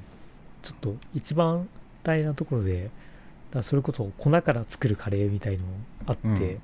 [0.61, 1.67] ちょっと一番
[2.03, 2.89] 大変なところで
[3.51, 5.65] だそれこそ粉から作るカレーみたいの
[6.05, 6.59] あって、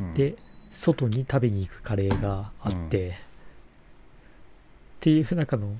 [0.00, 0.06] うん。
[0.08, 0.14] うん。
[0.14, 0.36] で
[0.70, 3.14] 外に食べに行くカレーがあって、っ
[5.00, 5.76] ていう中の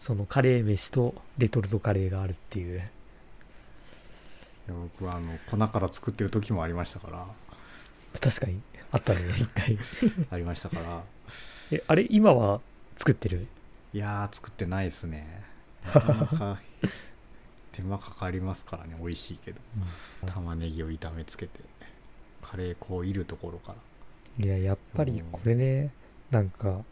[0.00, 2.82] そのカレー飯とレトルトカレーがあるっていう
[4.68, 7.26] 僕はあの粉から作ってる時もありましたから。
[8.20, 8.60] 確かに。
[8.92, 9.78] あったね一回。
[10.30, 11.02] ありましたから。
[11.70, 12.60] えあれ今は
[12.96, 13.46] 作ってる？
[13.92, 15.42] いやー作ってないですね。
[15.84, 16.60] なかなか
[17.72, 19.60] 手間かかりますからね美味しいけど。
[20.26, 21.60] 玉ねぎを炒めつけて
[22.42, 23.74] カレー粉をいるところか
[24.38, 24.44] ら。
[24.44, 25.90] いややっぱりこれね
[26.30, 26.82] なんか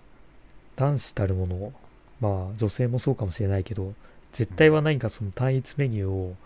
[0.76, 1.72] 男子たるもの
[2.20, 3.94] まあ女性もそうかもしれないけど
[4.32, 6.36] 絶対は何かその単一メニューを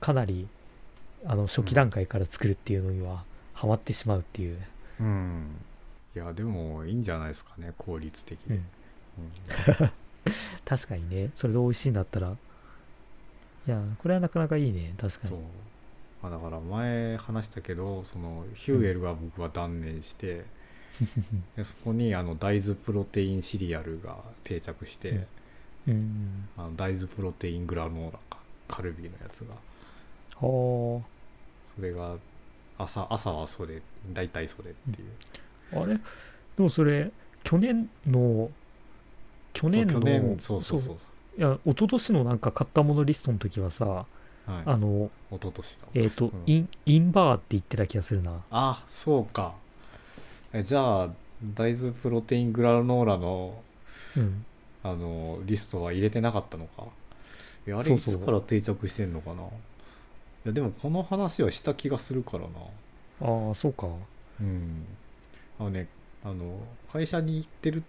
[0.00, 0.48] かなり
[1.26, 4.58] あの初期段階から作るっていうのにはハマってしまうっていう、
[5.00, 5.56] うん。
[6.14, 8.64] いやでもいいんじゃないですかね効率的で、うん、
[9.82, 9.90] うん
[10.64, 11.30] 確かにね。
[11.34, 12.28] それで美味しいんだったら。
[13.66, 14.94] いやこれはなかなかいいね。
[14.98, 15.38] 確かそう。
[15.38, 15.44] に、
[16.22, 20.44] まあ、だから前話したけどそのヒューエルは僕は断念して、
[21.56, 25.26] でそこにあの大豆プロテインシリアルが定着して、
[25.88, 25.92] うん。
[25.92, 26.48] うん。
[26.56, 29.54] あの大豆プロテイングラノーラかカルビーのやつが。
[30.46, 31.02] は
[31.76, 32.14] それが
[32.78, 35.94] 朝朝はそれ大体それっていう、ああれ？
[35.94, 36.00] で
[36.58, 37.10] もそれ
[37.42, 38.50] 去年の
[39.52, 40.96] 去年のそう去年そうそうそう。
[41.36, 44.06] いや一昨年のなんか買ったものリストの時はさはい。
[44.66, 46.32] あの一昨年だえっ、と、ん。
[46.46, 48.42] インインバーって言ってた気がするな。
[48.50, 49.54] あそうか。
[50.52, 51.08] えじゃあ
[51.54, 53.60] 大豆プロテイングラノーラの
[54.16, 54.44] うん。
[54.86, 56.84] あのリストは入れてなかったのか。
[57.66, 58.14] いやあれそうそう。
[58.14, 59.42] いつから定着してんのかな？
[59.42, 59.46] い
[60.44, 62.48] やでもこの話はした気がするからな。
[63.20, 63.86] ああそうか。
[64.40, 64.86] うん。
[65.58, 65.88] あのね
[66.22, 66.58] あの
[66.92, 67.82] 会社に行ってる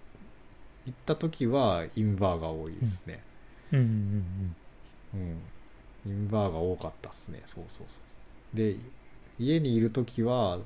[0.85, 3.21] 行った時はインバーが多いですね。
[3.71, 3.79] うん。
[3.79, 4.55] うん
[5.13, 5.39] うん、
[6.05, 7.41] インバーが多かったっすね。
[7.45, 7.99] そうそうそ
[8.53, 8.57] う。
[8.57, 8.77] で
[9.37, 10.59] 家にいる時は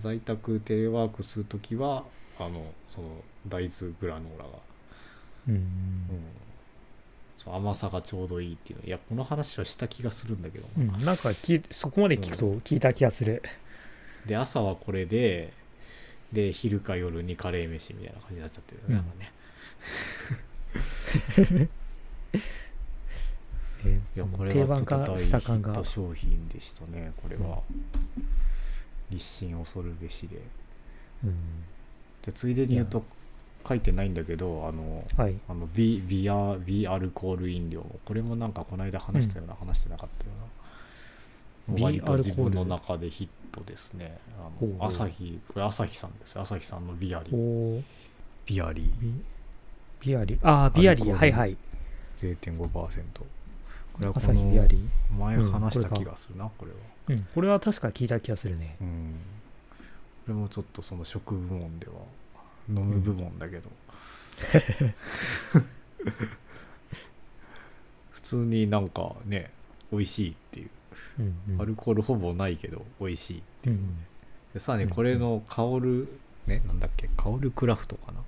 [0.00, 2.04] 在宅テレワークする時は
[2.38, 3.08] あのその
[3.46, 4.50] 大豆グラノーラが、
[5.48, 5.54] うん。
[5.54, 5.62] うん
[7.50, 8.84] 甘さがちょうどいいっていうの。
[8.86, 10.68] いやこの話はした気がするんだけど。
[10.76, 13.42] な、うん、うん、なんか聞いそこまで聞くと聞いた気がする、
[14.26, 15.52] で朝はこれで
[16.32, 19.04] で昼か夜にカレー飯みたいな感じになっちゃってるよね,、
[21.38, 21.38] うん。
[21.38, 21.68] なんかね。
[23.84, 25.84] えーいや定番化した感が。
[25.84, 27.62] 商品でしたねこれは、
[29.10, 30.40] 立身恐るべしで。
[31.24, 31.34] うん。
[32.24, 33.02] でついでに言うと
[33.66, 35.34] 書いてないんだけどあのはい。
[35.48, 40.30] あのビビアビアルコール飲料もこれもなんかこの間話したような、話してなかったよ
[41.68, 41.76] うな。
[41.76, 44.18] ビ割とアルコール自分の中でヒットですね。
[44.38, 47.78] あの朝日これ朝日さんです朝日さんのビアリおー。
[47.78, 47.82] ー
[48.46, 49.14] ビアリビ
[50.00, 51.06] ビアリああビアリー。
[51.06, 51.56] ルはいはい。
[52.20, 52.62] ー0.5%
[53.92, 54.88] これはこのリ
[55.18, 56.78] 前うん話した気がするな、これは。
[57.08, 57.20] うん。
[57.34, 58.76] これは確か聞いた気がするね。
[58.80, 59.14] うん。
[60.24, 61.92] これもちょっとその食部門では
[62.74, 63.70] 飲む部門だけど、
[68.10, 69.50] 普通になんかね
[69.92, 70.70] 美味しいっていう。
[71.18, 71.62] うんうん。
[71.62, 73.96] アルコールほぼないけど美味しいっていう、うん
[74.54, 76.08] でさらにうんこれの香る
[76.46, 77.08] ねなんだっけ？
[77.16, 78.20] 香るクラフトかな？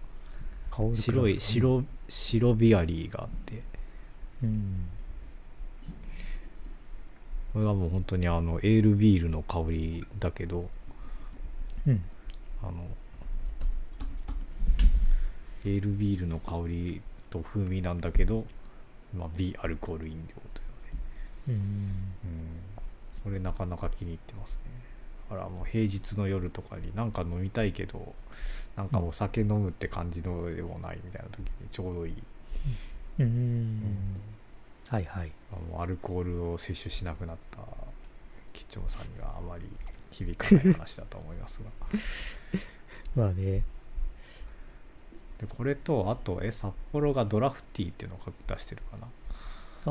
[0.70, 3.62] 香る白い白白ビアリーがあって。
[4.42, 4.86] うん。
[7.53, 10.68] これはもう本当にあのエールビールの香りだけど
[11.86, 12.03] うん。
[12.62, 12.72] あの
[15.65, 18.45] エールビールの香りと風味なんだけど、
[19.17, 21.53] まあ、ビアルコール飲料というね。
[21.53, 21.55] うん。
[21.55, 21.61] うん。
[23.23, 24.59] それなかなか気に入ってますね。
[25.31, 28.15] だからもう平日の夜とかになんか飲みたいけど
[28.77, 32.15] なんかお酒飲むって感じのでもないみたいな時にちょうどいい、
[33.21, 33.27] うん。
[33.27, 34.21] うん。
[34.89, 35.33] はいはい。
[35.53, 37.59] あのアルコールを摂取しなくなった
[38.53, 39.65] 吉兆さんにはあまり
[40.11, 41.89] 響かない話だと思いますが。
[43.17, 43.62] まあね
[45.39, 49.07] でこれとあとえ札幌がドラフティーっていうのを出してるかな。
[49.07, 49.91] あ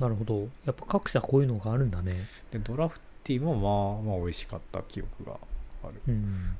[0.00, 0.48] なるほど。
[0.64, 2.16] やっぱ各社こういうのがあるんだね。
[2.50, 5.36] でドラフティーもまあまあ美味しかった記憶が
[5.84, 6.14] ある、うん。
[6.14, 6.56] うん。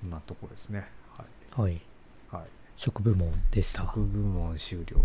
[0.00, 0.86] こんなとこですね。
[1.16, 1.24] は
[1.58, 1.60] い。
[1.60, 1.80] はい。
[2.30, 2.42] はい。
[2.76, 3.82] 食部門でした。
[3.82, 4.96] 食部門終了。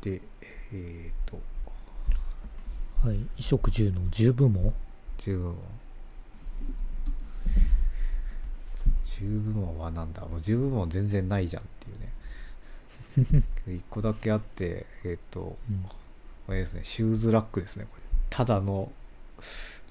[0.00, 0.20] で
[0.72, 1.36] えっ、と。
[3.06, 3.16] はい。
[3.16, 4.74] 衣食住の10部門
[5.18, 5.56] 10部門
[9.20, 10.22] 10部門はなんだ。
[10.22, 13.42] もう10部門全然ないじゃんっていうね。
[13.66, 15.84] 1個だけあってえっ、とうん。
[16.46, 18.02] これですねシューズラックですねこれ。
[18.30, 18.92] ただの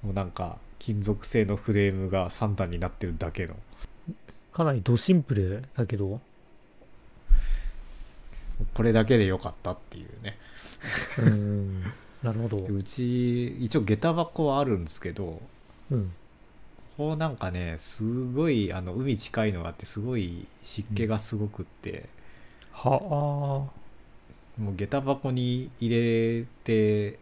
[0.02, 3.56] もうなんか金属製のフレームが3段になってるだけの。
[4.52, 6.20] かなりドシンプルだけど。
[8.72, 10.38] これだけでよかったっていうね。
[11.18, 11.92] うん
[12.22, 12.56] なるほど。
[12.58, 15.40] でうち一応下駄箱はあるんですけど
[15.90, 16.12] うん。
[16.96, 22.08] こうなんかねすごいあの海近いのがあってすごい湿気がすごくって、
[22.72, 23.76] はあ。
[24.60, 27.18] もう下駄箱に入れて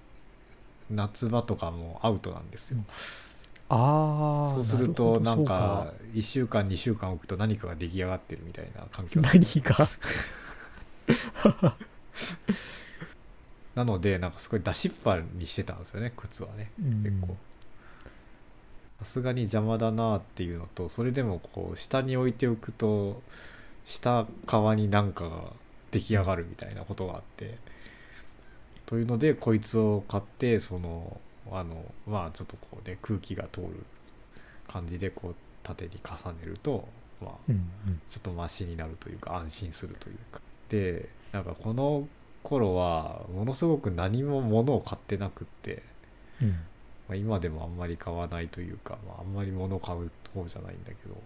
[0.90, 2.78] 夏場とかもアウトなんですよ、
[3.68, 9.88] ああそうするとなんか1週間2週間置くと何かが出来上がってるみたいな環境何が？
[13.74, 16.70] なのでなんかすごい出しっぱにしてたんですよね靴はね。
[16.80, 17.02] うん。
[17.02, 17.36] 結構。
[19.00, 23.20] さすがに邪魔だなっていうのとそれでもこう下に置いておくと
[23.84, 25.52] 下側になんかが
[25.90, 27.58] 出来上がるみたいなことがあって。
[28.86, 31.18] というのでこいつを買ってその
[31.50, 33.84] あのまあちょっとこうね空気が通る
[34.68, 36.86] 感じでこう縦に重ねると
[37.20, 37.52] まあ
[38.08, 40.40] ちょっとマシになるというか安心するというか。
[40.68, 42.06] でなんかこの
[42.44, 45.82] 頃はものすごく何も物を買ってなくって
[46.40, 46.48] うん。
[47.08, 51.16] まあ、今でもあんまり買わないというか、まあ、あんまり物買う方じゃないんだけど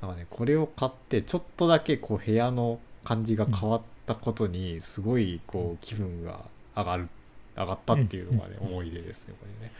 [0.00, 6.40] なんかねこれを買ってちょっとだけこう部屋の感じが変わったことにすごいこう気分が
[6.76, 7.08] 上がる
[7.56, 8.66] 上がったっていうのがねうん。
[8.68, 9.72] 思い出ですねこれね。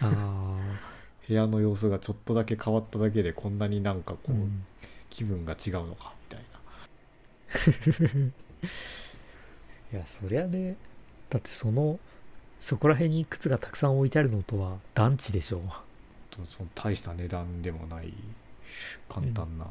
[0.00, 0.56] あ
[1.28, 4.64] 部屋の様子がちょっとだけ変わっただけでこんなになんかこあ、う、うん、
[5.08, 8.30] 気分が違うのかみたいな
[9.92, 10.76] いやそりゃね。
[11.28, 11.98] だってその
[12.60, 15.60] そこら辺に靴がたくさん置いてあるのとは団地でしょ。
[16.30, 18.14] とその大した値段でもない
[19.08, 19.66] 簡単な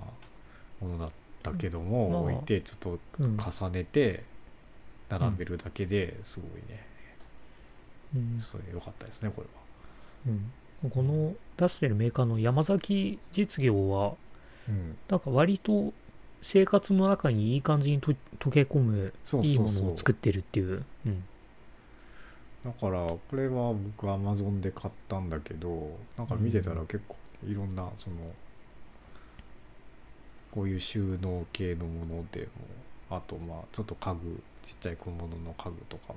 [0.80, 1.10] ものだっ
[1.42, 4.24] たけども、まあ置いてちょっとうん、重ねて
[5.10, 6.86] 並べるだけですごいね、
[8.16, 8.42] うん。
[8.42, 9.48] それ良かったですねこれ
[10.28, 10.32] は。
[10.84, 14.14] うん、この出してるメーカーの山崎実業は
[14.68, 14.98] うん。
[15.10, 15.94] なんか割と
[16.42, 19.14] 生活の中にいい感じにと溶け込む
[19.44, 20.84] いいものを作ってるっていう。
[21.06, 21.24] うん。
[22.66, 27.16] だからこれは僕アマゾンで買ったんだけどなんか見てたら結構
[27.48, 28.18] いろんなその
[30.52, 32.48] こういう収納系のもので
[33.10, 36.16] もあとまあちょっと家具ちっちゃい小物の家具とかも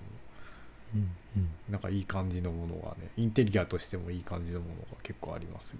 [0.94, 1.00] うん
[1.36, 1.48] うん。
[1.70, 5.78] なんかいい感じのものがねインテリアとしてもいい感じのものが結構ありますよ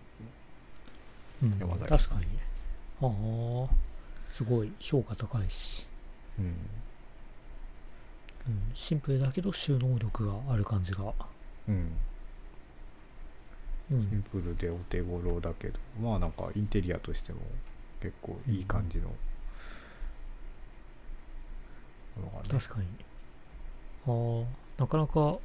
[1.43, 2.27] うん山崎確かに。
[3.03, 3.69] ああ
[4.37, 5.87] すごい評価高いし、
[6.41, 6.47] うん。
[6.47, 6.57] うん、
[8.75, 11.15] シンプルだけど収納力がある感じが、
[11.69, 11.93] うん。
[13.91, 15.79] うシンん、プルでお手頃だけど。
[16.03, 17.39] まあなんかインテリアとしても
[18.01, 19.05] 結構いい感じの。
[19.05, 19.15] も
[22.23, 22.49] のがね。
[22.51, 22.87] 確かに。
[24.07, 24.45] あ
[24.79, 25.41] あなかなかこ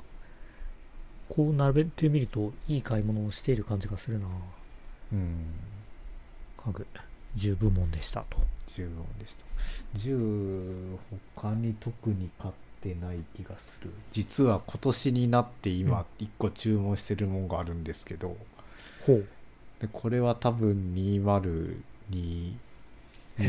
[1.37, 4.25] う並べてみるといい買い物をしている感じがするな。
[5.13, 5.45] うん。
[6.57, 6.87] 家具。
[7.37, 8.37] 10部門でしたと
[8.75, 9.45] 10問でした
[9.99, 10.97] 10
[11.35, 13.91] 他に特に買ってない気がする。
[14.11, 15.77] 実は今年になってうん。
[15.79, 18.37] 今1個注文してるものがあるんですけど、
[19.05, 19.27] ほう。
[19.81, 21.77] でこれは多分202
[22.09, 22.57] に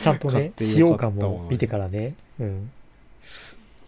[0.00, 2.14] ちゃんとね使用感も見てからね。
[2.38, 2.70] うん。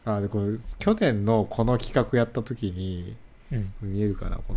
[0.05, 3.17] あでこれ去年のこの企画やった時に
[3.51, 3.73] うん。
[3.83, 4.55] 見えるかなこ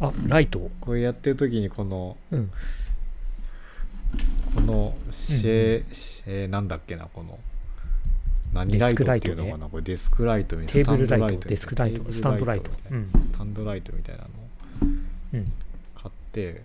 [0.00, 0.08] の。
[0.08, 0.70] あライト？
[0.80, 2.50] これやってる時にこのうん
[4.54, 7.38] このシェ,、シェなんだっけなこの
[8.52, 12.70] 何ライトっていうのかな、これデスクライトみたいなテーブルライトデスクライトスタンドライト。
[12.70, 14.30] スタンドライトみたいなのを
[15.34, 15.52] うん
[15.94, 16.62] 買って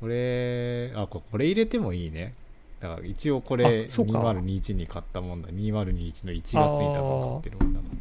[0.00, 2.34] これあここれ入れてもいいね。
[2.80, 4.18] だから一応これあそうか。
[4.20, 5.48] 2021に買ったもんだ。
[5.48, 6.58] 2021の1月に
[6.94, 7.96] 多分買ってるもんだから。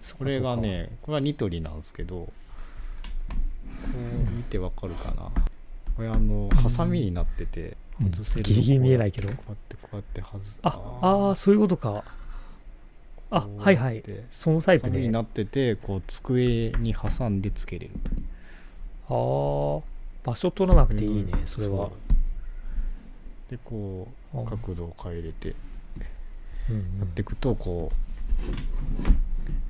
[0.00, 2.32] そこれがねこれはニトリなんですけどこ
[3.94, 5.30] う見てわかるかな。
[5.96, 9.28] これあのハサミになっててうん外せるギリギリ見えないけど。
[9.28, 10.58] こうやってこうやって外す。
[10.62, 10.68] あ
[11.02, 12.04] あーそういうことか。
[13.30, 14.02] あはいはい。
[14.30, 15.02] そのタイプね。
[15.02, 17.92] になっててこう机に挟んでつけれる
[19.08, 19.84] とあ
[20.24, 21.86] あ場所取らなくていいねそれは。
[21.86, 21.90] う。
[23.50, 25.54] でこうあ角度を変えれて
[26.68, 26.98] うんうん。
[26.98, 27.92] やっていくとこ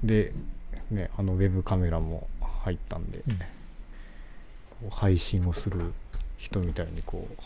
[0.03, 0.33] うで
[0.91, 2.29] ねあのウェブカメラも
[2.63, 3.37] 入ったんで、うん。
[3.39, 3.45] こ
[4.87, 5.93] う配信をする
[6.39, 7.43] 人みたいにこう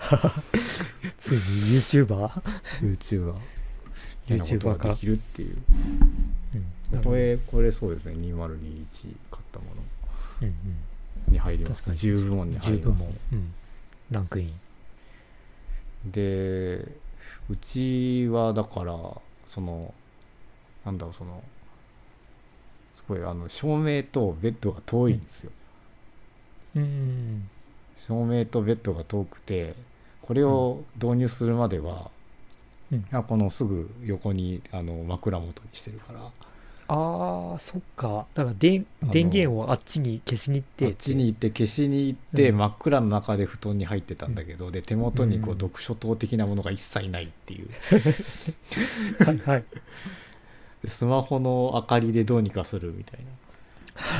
[1.18, 1.40] ついに
[1.78, 2.30] YouTuber?
[2.82, 4.88] YouTuber か？
[4.88, 5.56] ができるっていう。
[6.92, 7.02] うん。
[7.02, 8.14] これこれそうですね。
[8.16, 9.82] 2021買ったもの。
[10.42, 11.32] うんうん。
[11.32, 11.82] に入ります。
[11.82, 12.12] 確かに。
[12.14, 13.54] 10部門に入10部ります、門うん
[14.10, 14.52] ランクイン。
[16.10, 16.78] で
[17.48, 18.96] うちはだから
[19.46, 19.94] その
[20.84, 21.42] なんだろうその
[22.96, 25.52] すごいあの照明とベッドが遠いんですよ、
[26.76, 27.48] うん。
[28.08, 29.74] 照明とベッドが遠くて
[30.30, 32.08] これを導入するまでは、
[32.92, 33.02] うん。
[33.24, 36.20] このすぐ横にあの枕元にしてるから。
[36.86, 38.26] あーそっか。
[38.34, 42.58] だから電あの電源をあっちに消しに行ってあっちに行って消しに行って、うん。
[42.58, 45.58] 真っ暗の中で布団に入ってたんだけど、で手元にこううん。
[45.58, 47.68] 読書灯的なものが一切ないっていう。
[49.24, 49.38] はい。
[49.38, 49.64] はい。
[50.84, 53.20] でスマホの明かりでどうにかするみたい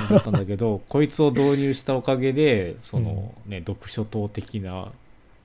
[0.09, 0.11] な。
[0.11, 4.93] だったんだけどこいつを導入したおかげでその、ね読書灯的な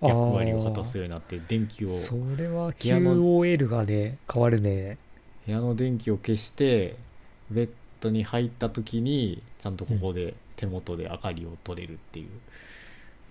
[0.01, 4.97] 役割を果たすようになって電気をそれは QOL がね変わるね。
[5.45, 6.95] 部屋の電気を消して
[7.49, 7.69] ベッ
[8.01, 12.29] ドに入った時にちゃんとここで手元で明かりを取れるっていう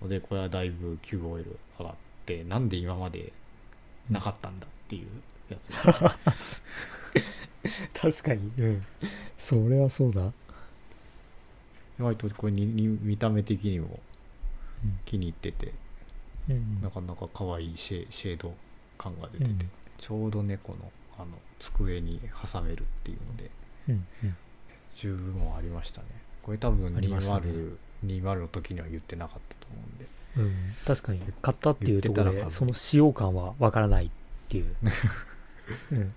[0.01, 1.43] のでこれはだいぶ QOL
[1.79, 1.95] 上がっ
[2.25, 3.33] てなんで今まで
[4.09, 5.07] なかったんだっていう
[5.49, 5.69] やつ
[7.93, 8.51] 確かに。
[8.57, 8.85] うん。
[9.37, 10.31] それはそうだ。
[11.97, 13.99] 割とこれにに見た目的にも
[14.83, 15.67] うん気に入ってて。
[15.67, 15.73] うん
[16.81, 18.53] なかなか可愛いシェシェード
[18.97, 19.71] 感が出てて、うん。
[19.97, 21.27] ちょうどねこのあの
[21.59, 22.19] 机に
[22.51, 23.49] 挟めるっていうので
[23.89, 24.35] うんうん。
[24.95, 26.07] 十分もありましたね。
[26.43, 27.47] これ多分ありましたね。
[27.47, 30.05] 20、20の時には言ってなかったと思うんで。
[30.37, 31.21] うん、確かに。
[31.41, 34.09] 買ったっていうところでその使用感はわからないっ
[34.49, 34.75] ていう、
[35.91, 36.13] うん、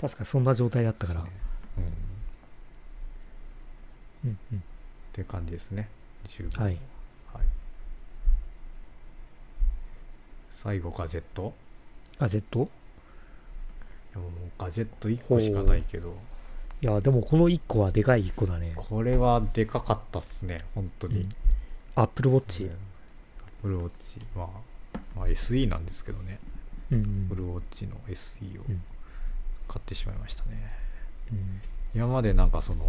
[0.00, 1.30] 確かにそんな状態だったから、ね。
[1.78, 1.86] うん、っ
[4.24, 4.62] うんうん、
[5.12, 5.88] て感じですね。
[6.26, 6.64] 十分。
[6.64, 6.78] はい
[7.32, 7.44] はい
[10.62, 11.54] 最後ガジェット？
[12.18, 12.68] ガジェット？
[14.12, 16.16] でももうガジェット1個しかないけど。
[16.80, 18.72] いやでもこの1個はでかい1個だね。
[18.74, 21.28] これはでかかったっすね本当に、
[21.94, 22.70] アップルウォッチ、うん。
[22.70, 22.76] アッ
[23.62, 26.40] プルウォッチ、まあ、まあ SE なんですけどね、
[26.90, 27.50] うんうアップルん。
[27.50, 28.82] ウォッチの SE をうん。
[29.68, 30.72] 買ってしまいましたね、
[31.30, 31.60] うん。
[31.94, 32.84] 今までなんかその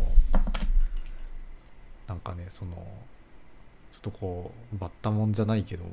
[2.07, 2.72] なんかねその
[3.91, 5.89] ちょっとこうバッタもんじゃないけども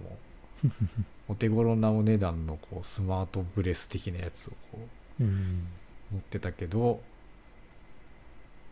[1.29, 4.89] お手頃なお値段のこうスマートブレス的なやつをこ
[5.21, 5.67] ううん。
[6.13, 7.01] 持ってたけど、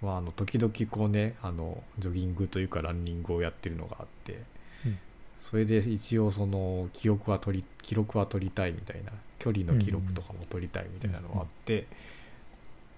[0.01, 4.43] まあ、あの時々こうねあのジョギングというかランニングをやってるのがあって、
[4.87, 4.99] うん。
[5.41, 11.87] それで一応その記憶は取り記録は取りたいみたいな距離の記録とかも取りたいみたいなのがあって、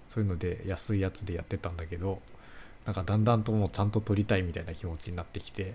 [0.08, 2.20] そういうので安いやつでやってたんだけど
[2.84, 5.74] なんかだんだんともうちゃんと取りたいみたいな気持ちになってきて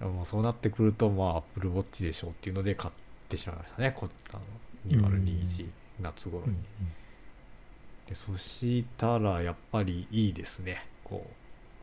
[0.00, 2.94] もうそうなってくるとまあ Apple Watch でしょうっていうので買っ
[3.28, 3.94] てしまいましたね。
[3.96, 4.36] こあ
[4.94, 5.66] の2021
[6.00, 6.52] 夏頃に。
[6.52, 6.62] うん。
[8.06, 10.86] でそしたらやっぱりいいですね。
[11.02, 11.26] こ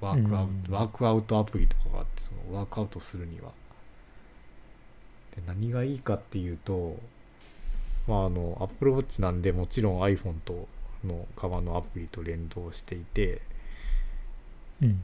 [0.02, 0.74] うワークアウト、うん。
[0.74, 3.52] ワークアウトアプリとかがあってそのワークアウトするには。
[5.36, 6.98] で何がいいかっていうと
[8.08, 10.68] まああの Apple Watch なんでもちろん iPhone と
[11.04, 13.42] の側のアプリと連動していて、
[14.82, 15.04] うん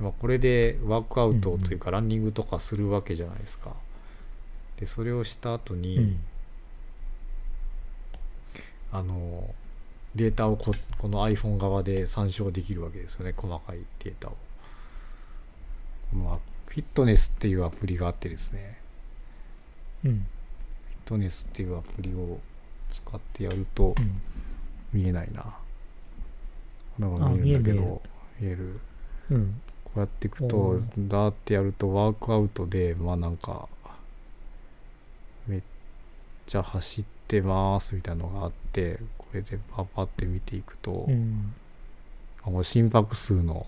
[0.00, 3.74] まあ、これでワークアウトというかランニングとかするわけじゃないですか。
[4.78, 6.20] でそれをした後に、うん。
[8.90, 9.54] あの
[10.14, 13.34] データをここの iPhone 側で参照できるわけですよね。
[13.36, 14.36] 細かいデータを、
[16.12, 18.78] まあ、フィットネスっていうアプリがあってですね。
[20.04, 20.12] うん。
[20.12, 20.24] フィッ
[21.04, 22.38] トネスっていうアプリを
[22.92, 24.22] 使ってやるとうん。
[24.92, 25.58] 見えないな。
[26.98, 28.02] なんか見えるんだけあ見えるど
[28.40, 28.80] 見える。
[29.30, 29.60] うん
[29.94, 33.68] こうやっていくおとーダーってやるとワークアウトでまあなんか
[35.46, 35.60] めっ
[36.46, 41.54] ちゃ走ってますみたいなのがあってこれでパパって見ていくと、うん。
[42.44, 43.66] あもう心拍数の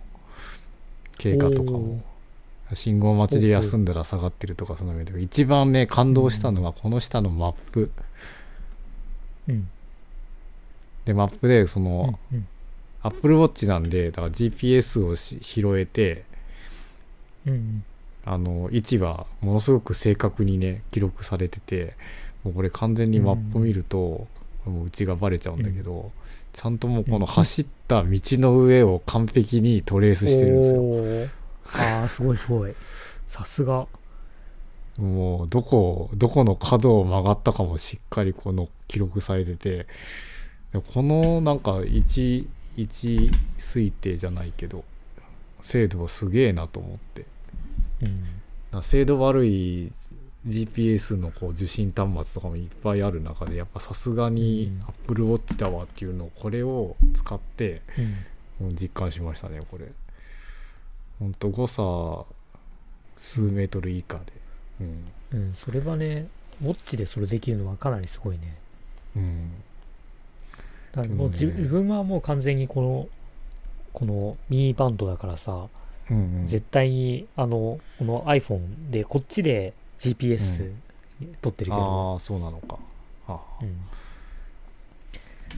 [1.19, 2.03] 経過とかも
[2.75, 7.91] 信号待ちで休んだら下がってるとかその上で一番ね感動したのはこの下のマップ。
[9.49, 9.69] うん。
[11.05, 12.49] でマップでそうんのうん
[13.03, 16.25] アップルウォッチなんでだから GPS を拾えて、
[17.47, 17.85] うん、
[18.25, 21.95] あの位置がものすごく正確にね記録されてて
[22.45, 24.27] もうこれ完全にマップ見ると、
[24.67, 26.11] うん、もううちがバレちゃうんだけど、うん、
[26.53, 31.31] ちゃんともうこの走った道の上を完璧にトレースしてるんですよ。
[32.01, 32.75] ああすごいすごい。
[33.27, 33.87] さすが。
[34.99, 39.87] もうどこどこの角を曲がったかもしっかりこの記録されてて
[40.93, 42.47] このなんか1
[42.77, 44.85] 一推定じゃないけど
[45.63, 47.27] 精度はすげえなと思って、
[48.73, 49.93] うん、精度悪い
[50.47, 54.73] GPS のこう受信端末とかもいっぱいある中でやっぱさすがに
[55.07, 57.83] AppleWatch だわっていうのをこれを使って、
[58.61, 59.87] うん、実感しましたねこれ。
[61.19, 62.25] ほんと誤差
[63.19, 64.25] 数メートル以下で。
[64.81, 66.29] うん、うん、それはね
[66.63, 68.57] ウォッチでそれできるのはかなりすごいね。
[69.17, 69.51] うん。
[70.93, 73.09] だもう自自分はもう完全にこの、
[73.93, 75.69] このミニバンドだからさ、
[76.11, 76.47] うんうん。
[76.47, 80.73] 絶対にあの、この iPhone でこっちで GPS
[81.41, 82.79] 撮ってるけど、ああそうなのか。
[83.29, 83.41] あ。
[83.63, 83.77] うん。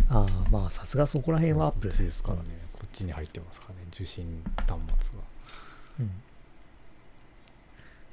[0.09, 1.89] ああ、まあさすがそこら辺はアップ。
[1.89, 2.43] こっちですからね。
[2.73, 3.81] こっちに入ってますからね。
[3.95, 5.25] 受信端末が。
[6.01, 6.07] うん。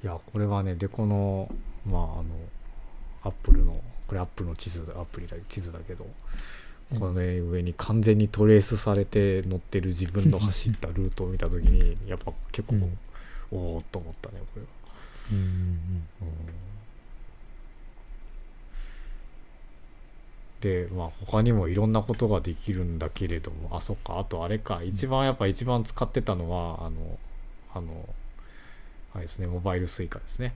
[0.01, 1.53] いやこれはねでこの
[1.85, 2.23] まああの
[3.23, 6.11] アップルのこれアップルの地図アプリだ地図だけど、うん
[6.97, 12.97] この、ね、上に完全にトレースされて乗ってる自分の走ったルートを見た時にやっぱ結構、うん。
[13.51, 14.67] おおっと思ったねこれは、
[15.31, 16.37] うんうんうん。
[20.61, 24.19] でまあ他にもいろんなことができるんだけれどもあそっか。
[24.19, 24.81] あとあれか。
[24.83, 27.17] 一番やっぱ一番使ってたのはあの
[27.73, 28.09] あの
[29.13, 30.53] あれですねモバイルスイカですね、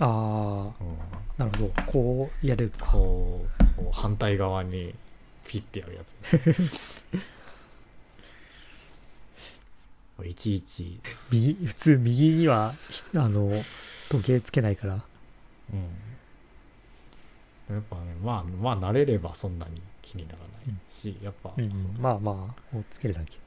[0.00, 1.72] ああ、うん、なるほど。
[1.86, 2.92] こうやるか。
[2.92, 4.94] こうこう反対側に
[5.46, 6.14] ピッてやるやつ。
[10.24, 13.52] いちいち、右、普通右には、ひあの、
[14.10, 15.00] 時計つけないから。
[17.70, 20.48] うん、やっぱねまあまあ慣れればそんなに気にならない
[20.90, 23.38] し、やっぱ、うんうん、まあまあをつけるだけ。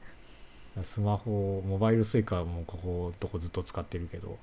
[0.82, 4.38] スマホモバイルスイカもここどこずっと使ってるけど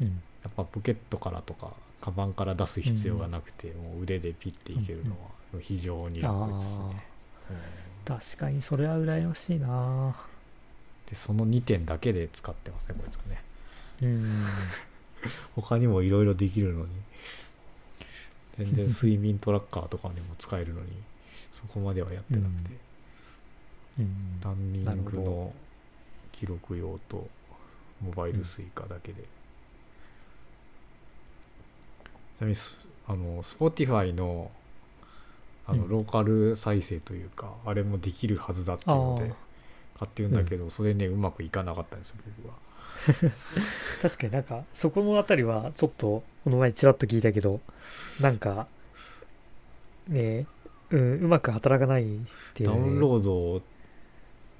[0.00, 0.22] うん。
[0.44, 7.04] やっぱポケットからとかカバンから出す必要がなくて、もう腕でピッていけるのは非常に楽ですね、
[7.50, 7.52] う
[8.12, 8.16] ん。
[8.16, 10.16] 確かにそれは羨ましいな。
[11.08, 13.42] でその2点だけで使ってますねこいつはね。
[14.02, 14.44] うん。
[15.54, 16.88] 他にもいろいろできるのに。
[18.58, 20.88] 全然睡眠トラッカーとかにも使えるのに
[21.54, 22.70] そこまではやってなくて、
[24.00, 24.40] うん。
[24.42, 25.54] ランニングの
[26.32, 27.28] 記録用と
[28.00, 29.26] モバイルスイカだけで、ち
[32.42, 32.76] なみにス
[33.06, 34.50] あの Spotify の
[35.64, 35.88] あのうん。
[35.88, 39.32] ローカル再生というか、あれもできるはずだっていうので
[39.96, 42.54] 買ってるんだけど、それねうまくいかなかったんですよ僕は。
[44.02, 47.60] 確かになんかそこのあたりはちょっとこの前ちらっと聞いたけど
[48.20, 48.68] なんか
[50.06, 50.46] ね
[50.90, 52.18] うんうまく働かないっ
[52.54, 52.76] ていうね。
[52.76, 53.62] ダウンロードを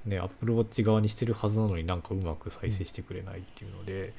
[0.04, 4.12] ね Apple Watch 側にしてるはずなのになんかうまく再生してくれないっていうので、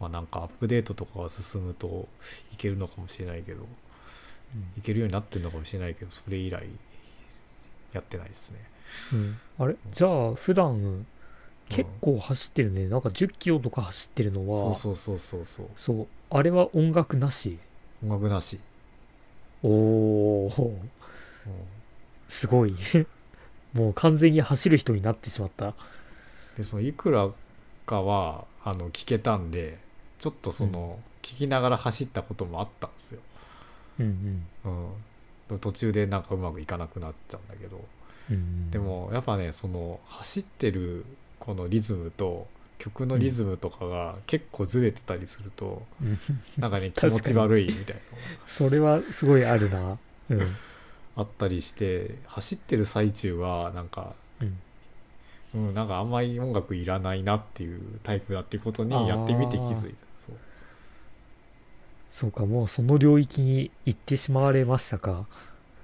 [0.00, 2.08] まあなんかアップデートとかが進むと
[2.52, 3.66] いけるのかもしれないけど
[4.78, 6.66] いけるようになってるのかもしれないけどそれ以来
[7.92, 8.58] やってないですね。
[9.12, 9.76] うん、あれ？
[9.92, 11.06] じゃあ普段
[11.68, 15.66] 結構走ってるね、なんか10キロとか走ってるのはそうそうそうそうそう。
[15.76, 17.58] そうあれは音楽なし？
[18.02, 18.58] 音楽なし、
[19.62, 20.78] おお
[22.28, 22.74] すごい。
[23.72, 25.74] もう完全に走る人になってしまった。
[26.56, 27.30] でそのいくら
[27.86, 29.78] かはあの聞けたんで
[30.20, 33.20] ちょっとその、聞きながら走ったこともあったんですよ、
[33.98, 34.46] うん
[35.50, 37.76] うん、途中でなんかうまくいかなくなっちゃうんだけど。
[37.76, 37.84] うん
[38.30, 38.70] うん。
[38.70, 41.04] でもやっぱねその走ってる
[41.38, 42.46] このリズムと
[42.78, 46.18] 曲のリズムとかが結構ずれてたりすると、うん。
[46.56, 48.02] なんかね 気持ち悪いみたいな。
[48.46, 49.98] それはすごいあるな。
[50.30, 50.56] うん。
[51.16, 54.58] あったりして走ってる最中はなんか、うん。
[55.52, 60.09] うん、なんかあんまり音楽いらないなっていうタイプだっていうことにやってみて気づいた
[62.10, 65.26] そうかもうその領域に行ってしまわれましたか。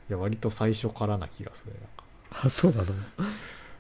[0.08, 1.72] いや割と最初からな気がする
[2.30, 2.86] あそうなの？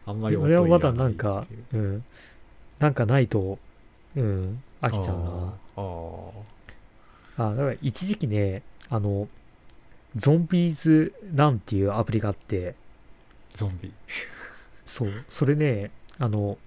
[0.06, 2.04] あんまり音俺はまだなんかうん。
[2.78, 3.58] なんかないと
[4.14, 4.62] うん。
[4.80, 5.54] 飽きちゃうな。
[5.76, 6.30] あー。
[7.38, 9.28] ああだから一時期ねあの
[10.16, 12.74] ゾンビーズランっていうアプリがあって。
[13.52, 13.92] ーゾンビ。
[14.86, 15.24] そう。
[15.28, 16.58] それねあの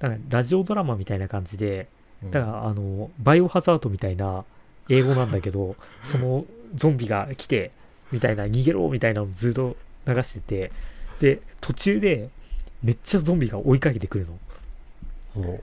[0.00, 1.88] なんかラジオドラマみたいな感じで
[2.22, 2.30] うん。
[2.30, 4.44] だからあのバイオハザードみたいな
[4.88, 7.70] 英語なんだけどそのゾンビが来て
[8.12, 9.76] みたいな逃げろみたいなのをずっと
[10.06, 10.72] 流してて
[11.20, 12.28] で途中で
[12.82, 14.38] めっちゃゾンビが追いかけてくるの。
[15.36, 15.60] お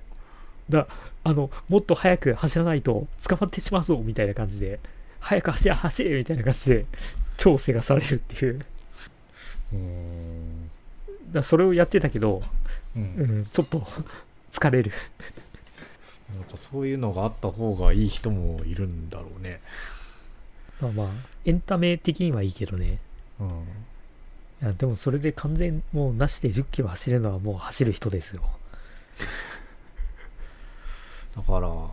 [1.23, 4.79] あのもっと早く走らないと捕まってしまうぞみたいな感じで
[5.19, 6.85] 早く走れ走れみたいな感じで
[7.37, 8.65] 超せがされるっていう。
[9.73, 10.71] うーん。
[11.33, 12.41] らそれをやってたけど、
[12.95, 13.03] うん。
[13.03, 13.05] う
[13.41, 13.85] ん、ちょっと
[14.51, 14.91] 疲れる
[16.35, 19.61] なんかそういうのがあった方がいい人もいるんだろうね。
[20.79, 21.07] まあまあ
[21.45, 22.99] エンタメ的にはいいけどね。
[23.39, 23.47] うん。
[23.47, 28.43] いやでもそれで完全もうなしで10キロ走れるのはもう走る人ですよ。
[31.35, 31.91] だから、ま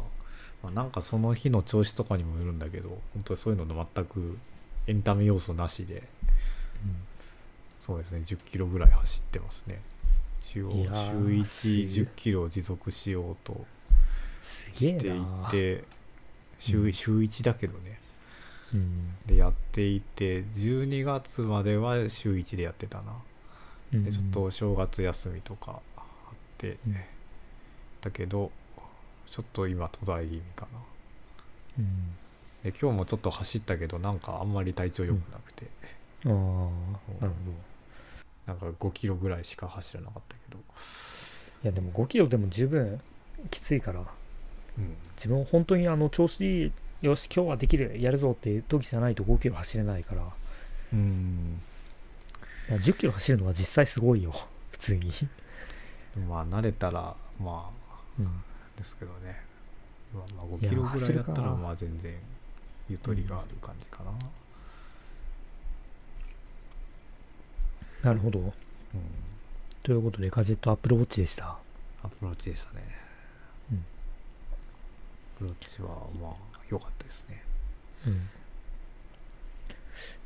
[0.65, 4.37] あ、なんかその日の調子とかにもよるんだけど本当にそういうの全く
[4.87, 6.03] エンタメ要素なしで。
[7.81, 9.81] そうですね10キロぐらい走ってますね。
[10.41, 11.85] 一応週いやーすげえ。
[11.87, 13.65] 110キロ持続しようと
[14.43, 15.85] すげえしていなて
[16.59, 16.93] 週うん。
[16.93, 18.01] 週1だけどね。
[18.75, 19.17] うん。
[19.27, 23.13] でやっていて12月までは週1でやってたな。
[23.93, 24.05] うん。
[24.05, 26.03] でちょっとお正月休みとかあっ
[26.59, 26.97] て、うん。
[28.01, 28.51] だけど
[29.31, 30.79] ちょっと今途絶え気味かな。
[31.79, 32.17] うん。
[32.63, 35.67] で今日もちょっと走ったけどなんかあんまり体調良くなくて、
[36.27, 37.29] ああなるほど。
[38.47, 40.59] なんか5キロぐらいしか走らなかったけど、
[41.63, 43.01] いやでも5キロでも十分
[43.51, 44.05] きついから
[44.79, 46.73] うん、自分本当にあの調子いい
[47.03, 50.23] よし今日はできるやるぞっていう時じゃないと5キロ走れないから。
[50.23, 50.25] い
[50.95, 51.61] うん。
[52.69, 54.33] や10キロ走るのは実際すごいよ
[54.71, 55.13] 普通に、
[56.29, 58.43] まあ慣れたらまあうん、
[58.77, 59.41] ですけどね、
[60.13, 62.15] まあ、まあ5いやキロぐらいだったらまあ全然
[62.89, 64.11] ゆとりがある感じかな、
[68.11, 68.39] なるほど。
[68.41, 68.53] うん、
[69.83, 71.59] ということでガジェットアップルウォッチでした。
[72.03, 72.83] アプローチでしたね、
[75.39, 75.89] プローチは
[76.21, 77.43] まあ良かったですね。
[78.07, 78.13] うん。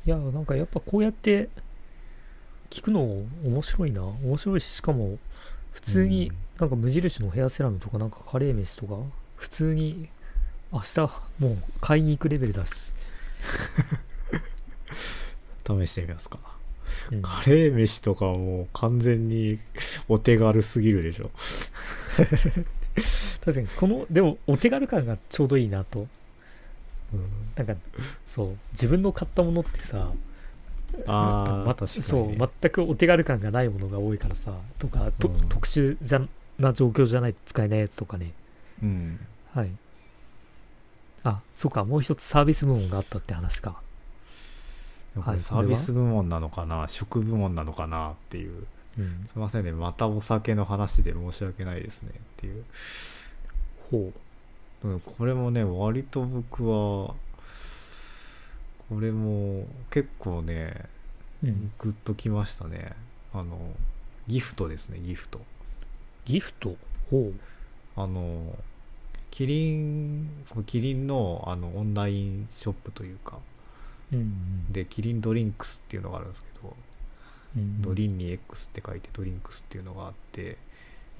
[0.05, 1.49] いやなんかやっぱこうやって
[2.69, 4.03] 聞くの面白いな。
[4.03, 5.17] 面白いししかも
[5.71, 6.37] 普通にうん。
[6.59, 8.95] なんか無印のヘアセラムとかなんかカレー飯とか
[9.35, 10.09] 普通に
[10.71, 10.99] 明日
[11.39, 12.93] もう買いに行くレベルだし。
[15.65, 16.39] 試してみますか。
[17.11, 17.21] うん。
[17.21, 19.59] カレー飯とかもう完全に
[20.07, 21.31] お手軽すぎるでしょ
[23.43, 26.07] 確かにこのでもお手軽感がちょうどいいなと。
[27.13, 27.75] うんなんか
[28.25, 30.11] そう自分の買ったものってさ
[31.07, 35.49] ああ、まそう全くお手軽感がないものが多いからさとか、とうん。
[35.49, 36.21] 特殊じゃ
[36.59, 38.31] な状況じゃないと使えないやつとかね。
[38.81, 39.19] うん。
[39.53, 39.69] はい。
[41.23, 43.81] あそうかもう一つサービス部門があったって話か。
[45.15, 48.65] サービス部門なのかな、食部門なのかなっていう。
[48.97, 52.63] うんすいませんね、またお酒の話で申し訳ないですねっていう。
[53.91, 54.11] ほ
[54.83, 57.15] うんこれもね、割と僕は、
[58.89, 60.85] これも結構ね、
[61.43, 62.93] う、うん、グッときましたね。
[63.33, 63.57] あの、
[64.27, 65.41] ギフトですね、ギフト。
[66.25, 66.75] ギフト？
[67.09, 67.31] ほ
[67.95, 68.57] あの、
[69.31, 70.29] キリン、
[70.65, 73.39] キリンのあのオンラインショップというか、
[74.11, 76.73] う、うんで、キリンドリンクスっていうのがあるんですけど、うん、
[77.55, 80.57] ドリンに X って書いてドリンクスっていうのがあって、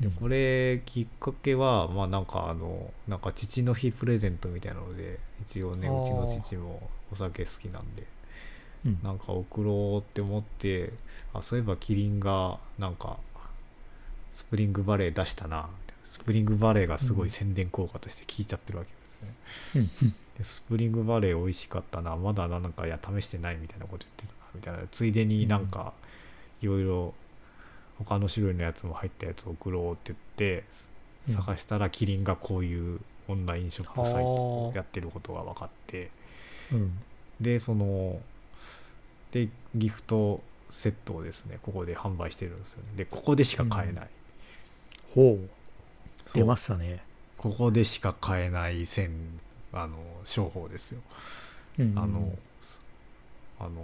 [0.02, 0.12] うん。
[0.12, 8.04] これきっかけはまあなんかあのなんか父の日プレゼントみたいなので一応ねうちの父もお酒好きなんで
[8.86, 9.00] うん。
[9.04, 10.94] なんか送ろうって思って
[11.34, 13.18] あそういえばキリンがなんか
[14.34, 15.68] スプリングバレー出したな
[16.04, 18.90] スプリングバレーがすごい宣伝効果として効いちゃってるわけ
[19.80, 24.80] ですね、でスプリングバレー美味しかったなまだなんかいや試してないみたいなこと言ってたなみたいな。
[24.92, 25.94] ついでになんか
[26.64, 27.14] いろいろ
[28.00, 30.20] 他の種類のやつも入ったやつを送ろうって言っ
[30.62, 30.64] て
[31.30, 31.36] うん。
[31.36, 36.10] 探したらキリンがこういうオンラインショップサイトをはあやってることが分かって。
[36.72, 36.98] うん。
[37.40, 38.20] でその
[39.32, 42.90] でギフトセットをですねここで販売してるんですよね。
[42.96, 44.08] でここでしか買えない、
[45.14, 45.50] ほう。
[46.26, 46.34] そう。
[46.36, 47.04] 出ましたね。
[47.38, 49.12] ここでしか買えない線
[49.74, 51.02] あの商法ですよ。
[51.80, 51.94] うん。
[51.98, 52.32] あの、
[53.66, 53.82] あの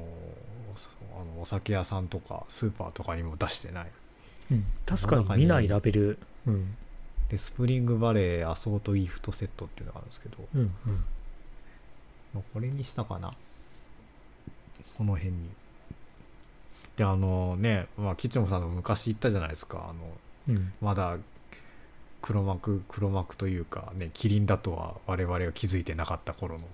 [0.75, 3.87] そあのお酒屋さんとかスーパーとかにも出してない。
[4.51, 6.19] うん、確かに見ないラベル。
[6.47, 6.75] うん。
[7.29, 10.69] でスプリングバレーアソートギフトセットっていうのがあるんですけどうんうん。
[12.33, 13.33] まあこれにしたかな。
[14.97, 15.49] この辺に。
[16.97, 19.87] であのね、まあ、キッチンさんの昔言ったじゃないですか。
[19.89, 20.73] あのうん。
[20.81, 21.17] まだ
[22.21, 26.65] 黒幕黒幕というかねキリンだとは我々が気づいてなかった頃の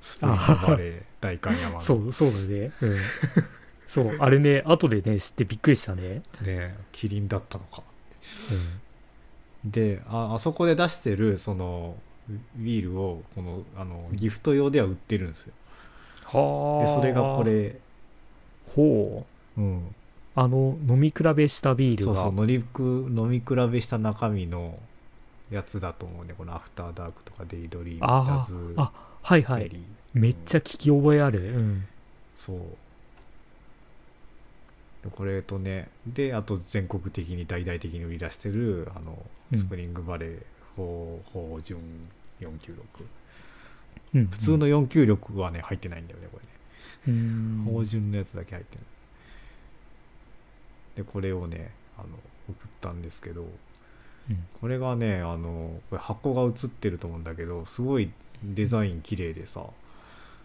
[0.00, 1.80] スプリングバレー大観山の。
[1.80, 2.72] そうそうだね。
[2.80, 2.96] うん。
[3.86, 6.22] そうあれね後でね知ってびっくりしたね。
[6.42, 7.82] ねキリンだったのか。
[9.64, 9.70] うん。
[9.70, 11.96] でああそこで出してるその
[12.56, 15.52] ビールをこのあのギフト用では売ってるんですよ。
[16.24, 16.86] はあ。
[16.86, 17.80] でそれがこれ、
[18.74, 19.24] ほ
[19.56, 19.60] う。
[19.60, 19.94] うん、
[20.34, 22.14] あの飲み比べしたビールが。
[22.14, 24.78] そうそう飲みく飲み比べした中身の
[25.50, 26.34] やつだと思うね。
[26.36, 28.74] このアフターダークとかデイドリームジャズ。
[28.76, 28.92] あ
[29.28, 29.64] はいはい。
[29.64, 29.80] ベリー、
[30.14, 31.54] めっちゃ聞き覚えある。
[31.54, 31.84] うん。
[32.34, 32.56] そう。
[35.04, 39.22] でこれとねであと全国的に大々的に売り出してるあの
[39.52, 39.58] うん。
[39.58, 40.42] スプリングバレー
[40.76, 41.78] 法法順
[42.40, 42.48] 496
[44.14, 44.26] うん。
[44.28, 46.40] 普通の496はね入ってないんだよねこ
[47.06, 47.18] れね。
[47.18, 47.64] うん。
[47.66, 48.80] 芳醇のやつだけ入ってる
[50.96, 52.08] でこれをねあの
[52.48, 54.46] 送ったんですけどうん。
[54.62, 58.10] これがねあのこれ箱が写ってると思うんだけどすごい
[58.44, 59.62] デザイン綺麗でさ。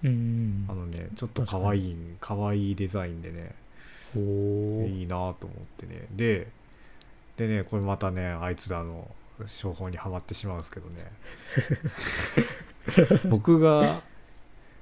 [0.04, 3.56] うんあのねちょっと可愛い可愛いデザインでね。
[4.16, 6.08] いいなと思ってね。
[6.12, 6.48] で
[7.38, 9.10] でねこれまたねあいつらの
[9.46, 11.12] 商法にはまってしまうんですけどね。
[13.30, 14.04] 僕が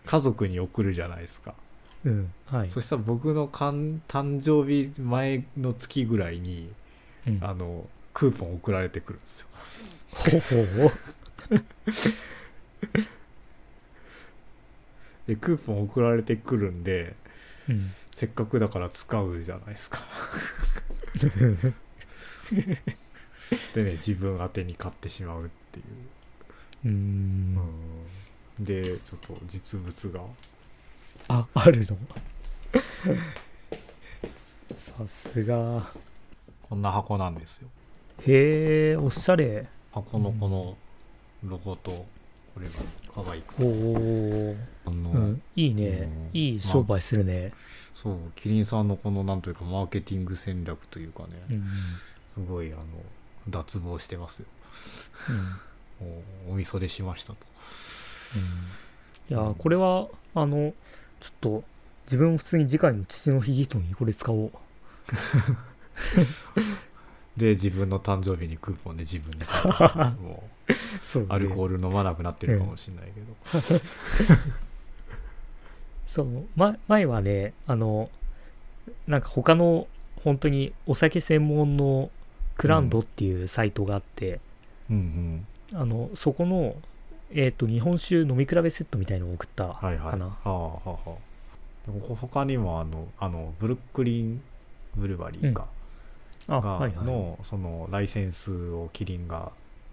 [0.06, 1.54] 家族に送るじゃないですか。
[2.04, 2.72] うんはい。
[2.72, 6.70] そしたら僕のかん誕生日前の月ぐらいに
[7.28, 7.40] うん。
[7.42, 9.48] あのクーポン送られてくるんですよ。
[10.12, 10.92] ほうほう
[15.28, 17.16] でクーポン送られてくるんで
[17.70, 17.94] うん。
[18.16, 20.00] せっかくだから使うじゃないですか。
[23.74, 25.86] でね自分宛てに買ってしまうっていう。
[26.86, 27.60] うん。
[28.60, 28.66] うん。
[28.66, 30.22] でちょっと実物が。
[31.30, 31.98] ああるの？
[34.78, 35.92] さすが。
[36.70, 37.68] こんな箱なんですよ。
[38.28, 39.68] へえおしゃれ。
[39.92, 40.78] 箱のこの
[41.44, 42.06] ロゴと
[42.54, 42.74] これが
[43.24, 46.38] 可愛くおお、あの、うん、いいね、うん。
[46.38, 47.54] いい商売するね、
[47.94, 51.64] そうキリンさんのこのなんというかマーケティング戦略というかね、うん
[52.34, 52.84] すごいあの
[53.50, 54.46] 脱帽してますよ。
[55.30, 56.08] うん。
[56.08, 57.38] も うおみそれしましたと。
[59.30, 60.74] いやーこれはあの
[61.20, 61.64] ちょっと
[62.06, 64.52] 自分も普通に次回の父の日ギフトにこれ使おう。
[67.38, 69.46] で自分の誕生日にクーポンで自分で
[70.22, 70.61] もう
[71.04, 73.82] そう、ね、アルコール飲まなくなってるかもしれないけど、
[76.06, 78.10] そう、ま、前はねあの
[79.08, 79.88] なんか他の
[80.24, 82.10] 本当にお酒専門の
[82.58, 84.40] クランドっていうサイトがあって、
[84.90, 84.96] うん。
[84.96, 86.76] うんあのそこの、
[87.32, 90.20] えー、と日本酒飲み比べセットみたいのを送ったかな、はいはい。
[90.20, 91.90] はあはあはあ。
[91.90, 94.42] でも他にもあのあのブルックリン
[94.96, 95.66] ブルバリーか、
[96.48, 99.52] があはいはいのそのライセンスをキリンが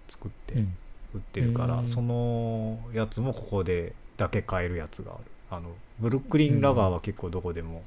[0.09, 0.77] 作ってうん。
[1.15, 5.23] 売ってるから、うんそのやつもここでだけ買えるやつがある。
[5.51, 7.83] あのブルックリンラガーは結構どこでも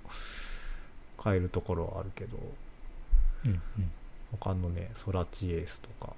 [1.16, 2.37] 買えるところはあるけど
[3.47, 3.62] うん
[4.33, 6.12] 他のねソラチエースとか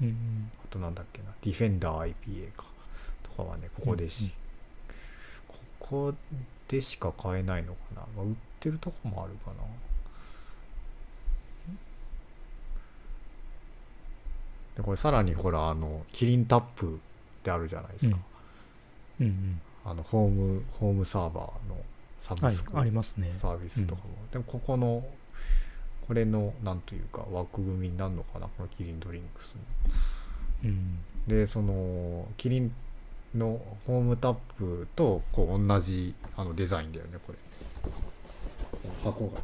[0.00, 0.50] うんうん。
[0.62, 2.64] あとなんだっけなディフェンダー IPA か
[3.22, 4.32] とかはねここでし、うんうん。
[5.48, 6.14] ここ
[6.68, 9.62] でしか買えないのかな、まあ、売ってるとこもあるかな
[14.76, 16.98] でこれさらにほらあのキリンタップっ
[17.42, 18.16] てあるじゃないですか、
[19.20, 19.26] うん。
[19.26, 21.76] うんあのホームホームサーバーの
[22.20, 23.30] サブはいスクありますね。
[23.34, 25.04] サービスとかも、でもここの
[26.06, 29.60] これのなんというか枠組みになるのかなこのキリンドリンクスの。
[30.64, 30.98] うん。
[31.26, 32.72] でそのキリン
[33.34, 37.38] のホームタップとこう同じあのデザインだよねこれ。
[39.02, 39.40] 箱が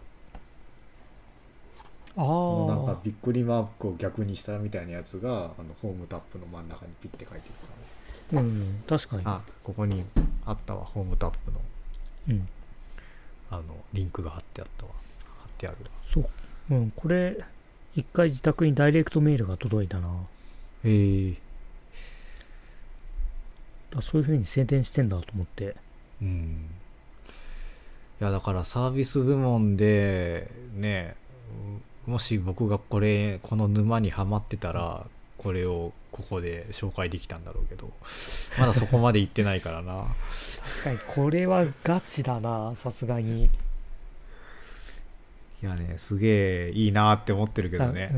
[2.16, 7.78] あなんかあびっくりマークを逆にしたみたいなやつがあのホームタップの真ん中にピッて書いてるか
[8.32, 9.24] うんうん確かに。
[9.24, 10.04] らあここに
[10.44, 11.60] あったわホームタップの。
[12.28, 12.48] うん。
[13.50, 14.92] あのリンクが貼ってあったわ。
[15.42, 15.76] 貼ってある。
[15.84, 16.28] わそう。
[16.70, 17.38] うんこれ
[17.94, 20.08] 一回自宅にダイレクトメールが届いたな。
[20.84, 21.34] へえ
[23.94, 25.76] あそういう風に宣伝してんだと思って。
[26.20, 26.68] うん。
[28.20, 31.14] いやだからサービス部門でね
[31.50, 35.04] うもし僕がこれこの沼にはまってたら
[35.36, 37.90] これをここで紹介できたんだろうけど
[38.58, 40.06] まだそこまで行ってないからな。
[40.80, 43.50] 確かにこれはガチだなさすがに。
[45.62, 48.10] いやねすげえいいなって思ってるけどね。
[48.12, 48.16] あ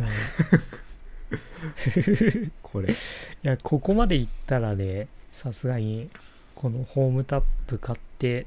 [1.32, 2.52] うん。
[2.62, 2.92] これ。
[2.92, 2.96] い
[3.42, 6.10] やここまでいったらねさすがに
[6.54, 8.46] このホームタップ買って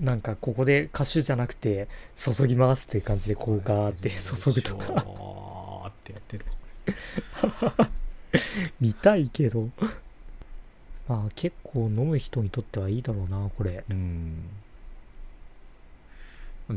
[0.00, 4.86] なんかここで歌手じゃなくて注ぎますっていう感じでこうガーって注ぐとか。
[4.86, 5.02] か
[5.88, 6.44] ってやってる。
[8.80, 9.68] 見たいけど。
[11.08, 13.84] まあ結構飲む人にとってはいいだろうなこれ。
[13.88, 14.44] うん。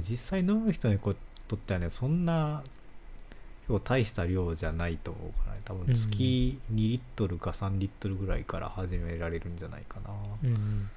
[0.09, 2.63] 実際飲む人にとってはねそんな
[3.67, 5.61] 結構大した量じゃないと思うからね。
[5.65, 10.11] 多分月2リットルか3リットルぐらいから始められるんじゃないかな、
[10.43, 10.49] うん。
[10.49, 10.89] うん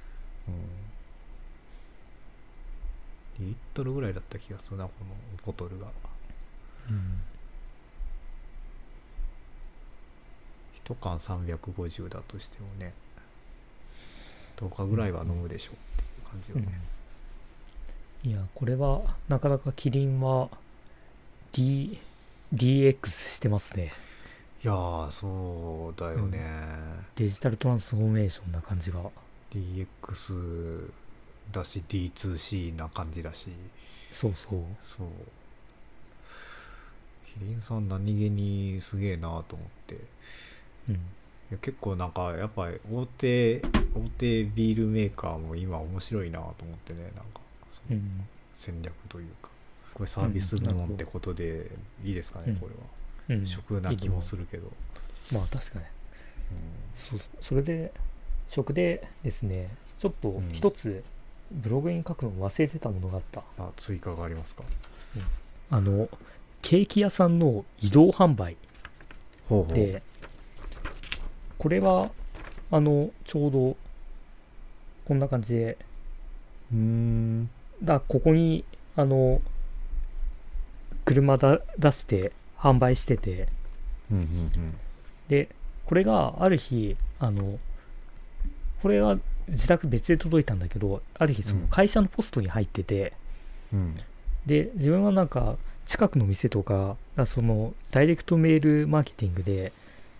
[3.41, 5.15] 2リットルぐらいだった気がするなこの
[5.45, 5.87] ボトルが。
[6.91, 7.23] うん
[10.87, 12.93] 1缶350だとしてもね
[14.59, 16.79] 10日ぐらいは飲むでしょうっていう感じよね、
[18.23, 20.51] いやこれはなかなかキリンは
[21.53, 21.99] D
[22.55, 23.95] DX してますね。
[24.63, 26.45] いやーそうだよね、
[27.17, 29.01] デジタルトランスフォーメーションな感じが。
[29.53, 30.91] DX
[31.53, 33.49] だし D2C な感じだし。
[34.13, 34.61] そうそう。
[34.83, 35.07] そう。
[37.39, 39.95] キリンさん何気にすげえなと思って。
[39.95, 39.99] い
[40.91, 40.95] うん。
[41.51, 47.41] や結構なんかやっぱり大手大手ビールメーカーも今面白いなと思ってねなんか
[47.73, 48.27] そのうん。
[48.55, 49.49] 戦略というか。
[49.95, 51.71] これサービス部門ってことで
[52.05, 52.57] いいですかね、うん。
[52.57, 52.67] こ
[53.29, 53.47] れは、うん。
[53.47, 54.73] 食な気もするけど、
[55.33, 55.85] まあ確かに。
[55.85, 57.21] うん。
[57.21, 57.93] そそれで
[58.49, 59.69] 食でですね
[59.99, 60.51] ちょっとうん。
[60.53, 61.05] 一つ
[61.51, 64.63] ブログに書くの忘れてたものがあった、あ追加がありますか？
[65.71, 66.09] あの
[66.63, 68.57] ケーキ屋さんの移動販売。
[69.69, 70.03] で
[71.59, 72.11] これは
[72.71, 73.77] あのちょうど
[75.07, 75.79] こんな感じで
[76.73, 77.51] うーん
[77.83, 78.65] だここに
[78.97, 79.41] あの
[81.05, 83.49] 車だ出して販売してて。
[84.11, 84.75] うんうん
[85.27, 85.49] で
[85.87, 87.59] これがある日あの
[88.83, 89.19] これは
[89.49, 91.69] 自宅別で届いたんだけどある日そのうん。
[91.69, 93.13] 会社のポストに入ってて、
[93.73, 93.81] うん。
[93.81, 93.97] うん
[94.47, 99.73] で自分はなんか近くの店とかあそのダイレクトメールマーケティングで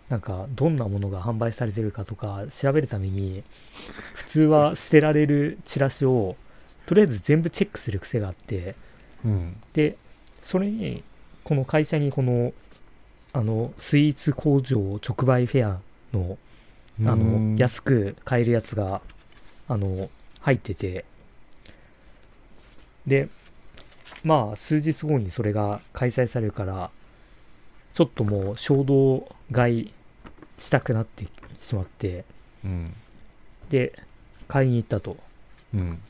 [0.09, 3.43] なんかどんなものが販売されてるかとか調べるために
[4.15, 6.37] 普通は捨てられるチラシを
[6.87, 8.77] とりあえず全部チェックする癖があって
[9.25, 9.57] うん。
[9.73, 9.97] で
[10.43, 11.03] それに
[11.43, 12.53] この会社にこの
[13.33, 15.81] あのスイーツ工場直売フェア
[16.17, 16.39] の
[17.01, 19.01] あの安く買えるやつが
[19.69, 20.11] あの
[20.41, 21.05] 入ってて。
[23.07, 23.29] で
[24.23, 26.91] まあ数日後にそれが開催されるから
[27.93, 29.93] ちょっともう衝動買い
[30.59, 31.27] したくなって
[31.61, 32.25] しまって。
[32.65, 32.95] うん。
[33.69, 33.99] で
[34.49, 35.17] 買いに行ったと。
[35.75, 36.01] うん。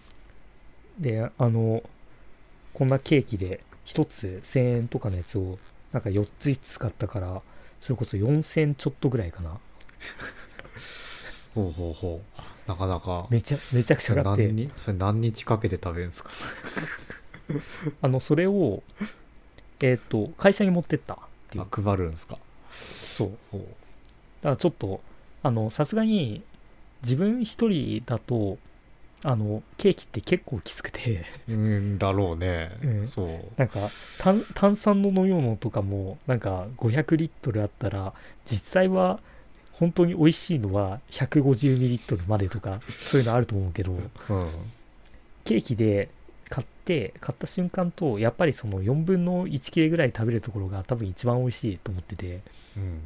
[0.98, 1.82] であの
[2.72, 5.58] こんなケーキで1つ1000円とかのやつを
[5.92, 7.42] なんか4つ5つ買ったから
[7.80, 9.58] それこそ4000ちょっとぐらいかな。
[11.54, 13.26] ほうほうほうなかなか。
[13.30, 14.46] めちゃめちゃくちゃそれ買って。
[14.46, 16.30] 何にそれ何日かけて食べるんですか？
[18.02, 18.82] あのそれを
[19.80, 21.16] えっ、と会社に持ってったっ
[21.50, 21.64] ていう。
[21.64, 22.38] あ配るんですか？
[22.72, 23.30] そう。
[23.52, 23.66] だか
[24.50, 25.00] らちょっと
[25.42, 26.42] あのさすがに
[27.02, 28.56] 自分一人だと
[29.22, 31.24] あのケーキって結構きつくて。
[31.48, 33.06] うんだろうね、うん。
[33.08, 33.28] そう。
[33.58, 38.14] なんか炭炭酸の飲み物とかもなんか500リットルあったら
[38.46, 39.20] 実際は
[39.74, 44.00] 本当に美味しいのは150ミリリットルまでとかそういうのあると思うけどうん。
[45.44, 46.08] ケーキで
[46.48, 52.40] 買って買った瞬間とやっぱりその4分の1切れぐらい食べるところが多分一番美味しいと思ってて。
[52.76, 53.00] うん。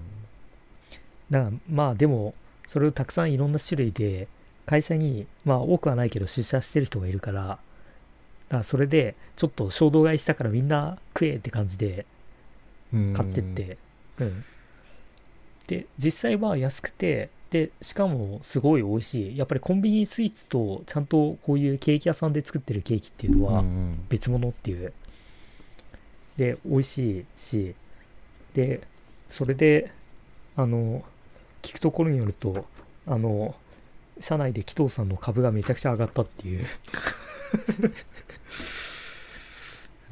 [1.31, 2.35] だからまあでも
[2.67, 4.29] それをたくさんいろんな種類で
[4.67, 7.59] 会社にまあ多くはないけど出社してる人がいるからだか
[8.51, 12.05] らそれでちょっと衝動買いしたからみんな食えって感じで
[12.93, 13.15] うん。
[13.15, 13.79] 買ってって。
[14.21, 14.45] うん
[15.69, 19.37] で実際は安くてでしかもすごい美味しい。
[19.37, 24.07] やっぱりコンビニスイーツとちゃんとこういうケーキ屋さんで作ってるケーキっていうのは、うんうん。
[24.09, 24.93] 別物っていう。
[26.37, 27.75] で美味しいし。
[28.55, 28.81] で
[29.31, 29.93] それで
[30.57, 31.05] あの
[31.63, 32.67] 聞くところによると
[33.07, 33.55] あの
[34.21, 36.67] 社内で紀藤さんの株がめちゃくちゃ上がったっていう。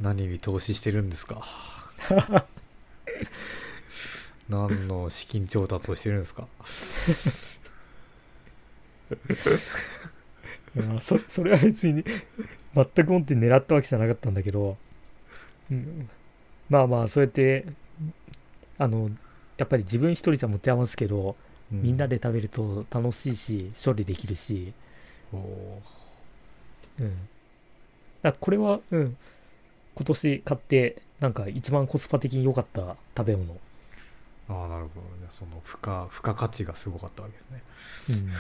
[0.01, 1.47] 何に投資してるんですか
[4.49, 6.47] 何の資金調達をしてるんですか？
[10.77, 12.05] いやそそれは別に
[12.75, 14.77] 全くもって狙ったわけじゃなかったんだけど、
[15.71, 16.11] うん、
[16.69, 17.65] まあまあそうやって
[18.79, 19.11] あの
[19.57, 21.35] やっぱり自分一人じゃ持て余すけど、
[21.71, 24.75] みんなで食べると楽しいし処理できるし、
[25.33, 25.37] う
[27.03, 27.29] ん、
[28.23, 29.17] だこれは、うん、
[29.95, 33.57] 今年買ってなんか一番コスパ的に良かった食べ物、
[34.49, 35.07] ああなるほど。
[35.17, 37.63] ねその付加付加価値がすごかったわけですね。
[38.11, 38.33] うん、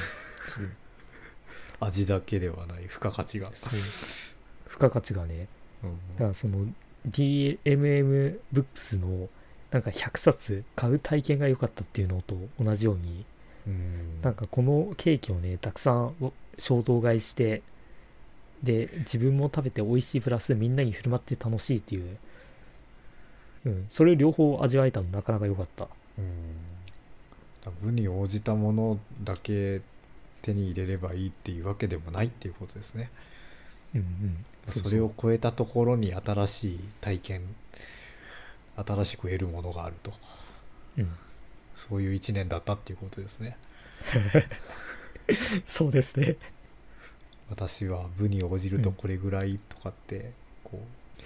[1.86, 3.50] 味だけではない付加価値が。
[3.50, 3.70] 付
[4.78, 5.48] 加価値がね
[5.82, 6.66] うんだからその
[7.08, 9.28] DMM ブックスの
[9.70, 13.24] なんか100冊買う体験が良かったっていうのと同じように
[13.66, 14.20] うん。
[14.22, 17.62] なんかこのケーキをねたくさん衝動買いして
[18.62, 22.16] で自分も食べて美味しいプラスみんなに振る舞って楽しいっていう、
[23.66, 25.88] うん、それを両方味わえたのなかなか良かった。
[26.18, 27.72] うん。
[27.82, 29.80] 部に応じたものだけ
[30.40, 33.10] 手に入れればいいっていうわけでもないっていうことですね。
[33.92, 34.44] うんうん。
[34.82, 37.42] それを超えたところに新しい体験
[38.76, 40.12] 新しく得るものがあると。
[40.98, 41.08] うん。
[41.76, 43.56] そういう一年だったっていうことですね。
[45.66, 46.36] そうですね。
[47.50, 50.30] 私は部に応じるとこれぐらいとかって
[50.62, 50.80] こう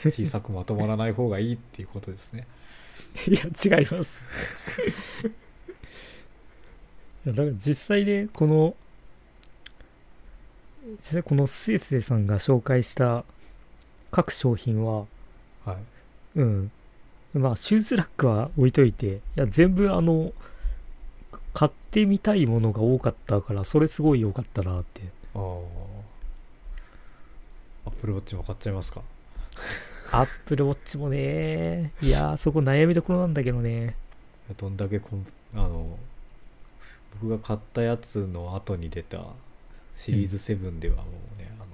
[0.05, 2.47] 小さくまとまらない方がいいっていうことですね。
[3.27, 4.23] いや違います。
[7.27, 8.75] いやだから実際ねこの
[10.99, 13.25] 実際このスエスエさんが紹介した
[14.11, 15.07] 各商品は
[15.65, 15.77] はい。
[16.37, 16.71] うん。
[17.35, 20.33] まあシューズラックは置いといていや全部あの
[21.55, 25.03] 買ってみたいものが多かったからそれすごい良かったなって。
[25.35, 25.41] ああ
[27.87, 29.03] アップルウォッチも買っちゃいますか？
[30.13, 31.93] アップルウォッチもね。
[32.03, 33.95] いやーそこ悩みどころなんだけどね。
[34.57, 35.99] どんだけコンあの
[37.21, 39.25] 僕が買ったやつの後に出た
[39.97, 41.03] シリーズ7ではも
[41.37, 41.67] うね、あの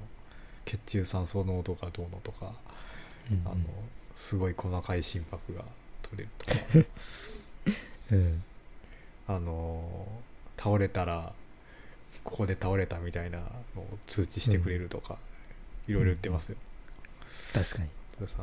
[0.64, 2.52] 血中酸素濃度がどうのとか、
[3.30, 3.56] うんあの
[4.16, 5.62] すごい細かい心拍が
[6.02, 6.86] 取れるとか。
[8.12, 8.42] うん。
[9.28, 10.06] あの
[10.56, 11.32] 倒れたら
[12.24, 13.38] ここで倒れたみたいな
[13.74, 15.18] のを通知してくれるとか、
[15.88, 16.56] いろいろ言ってますよ、
[17.52, 17.88] 確かに
[18.18, 18.38] それさ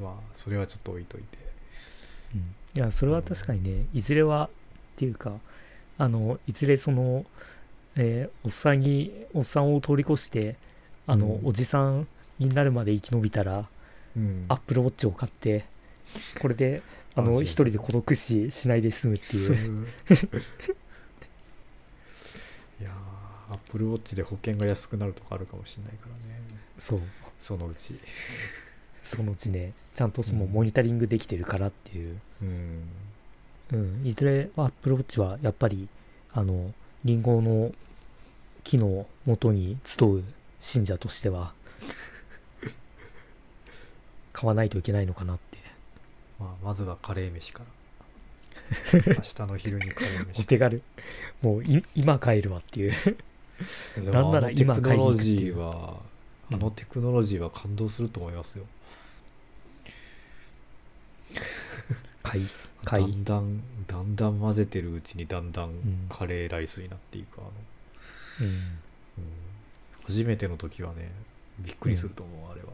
[0.00, 1.38] まあそれはちょっと置いといて。
[2.34, 2.54] うん。
[2.74, 4.50] いやそれは確かにねいずれはっ
[4.96, 5.32] ていうか
[5.98, 7.24] あのいずれその、
[7.96, 10.56] えーおっさんにおっさんを通り越して
[11.06, 11.48] あの、うん。
[11.48, 12.06] おじさん
[12.38, 13.66] になるまで生き延びたら
[14.16, 14.44] うん。
[14.48, 15.64] アップルウォッチを買って
[16.40, 16.82] これで
[17.14, 19.86] あの一人で孤独死しないで済むっていう。
[22.80, 26.40] いやーアップルウォッチで保険が安くなるとかあるかもしれないからね。
[26.78, 27.00] そう。
[27.40, 27.94] そのうち
[29.08, 30.52] そのうちねちゃんとそのうん。
[30.52, 32.82] モニタリングできてるからっていう、うん。
[33.72, 35.88] うん、いずれアップルウォッチはやっぱり
[36.32, 36.72] あの
[37.04, 37.72] リンゴの
[38.64, 40.24] 木の元に集う
[40.60, 41.52] 信者としては
[44.32, 45.58] 買わないといけないのかなって。
[46.38, 47.66] まあ、まずはカレー飯から。
[48.92, 50.82] 明日の昼にカレーお飯手軽。
[51.42, 52.92] もうい今買えるわっていう。
[53.96, 56.08] なんなら今あのテクノロジ買いに行くっ
[56.50, 58.64] あのテクノロジーは感動すると思いますよ、
[62.22, 62.48] 買い
[62.84, 66.08] だんだんだんだん混ぜてるうちにだんだんん。
[66.08, 67.50] カレーライスになっていくあの、
[68.40, 68.46] うん。
[68.46, 68.52] うん、
[70.06, 71.10] 初めての時はね
[71.58, 72.68] びっくりすると思う、あれは。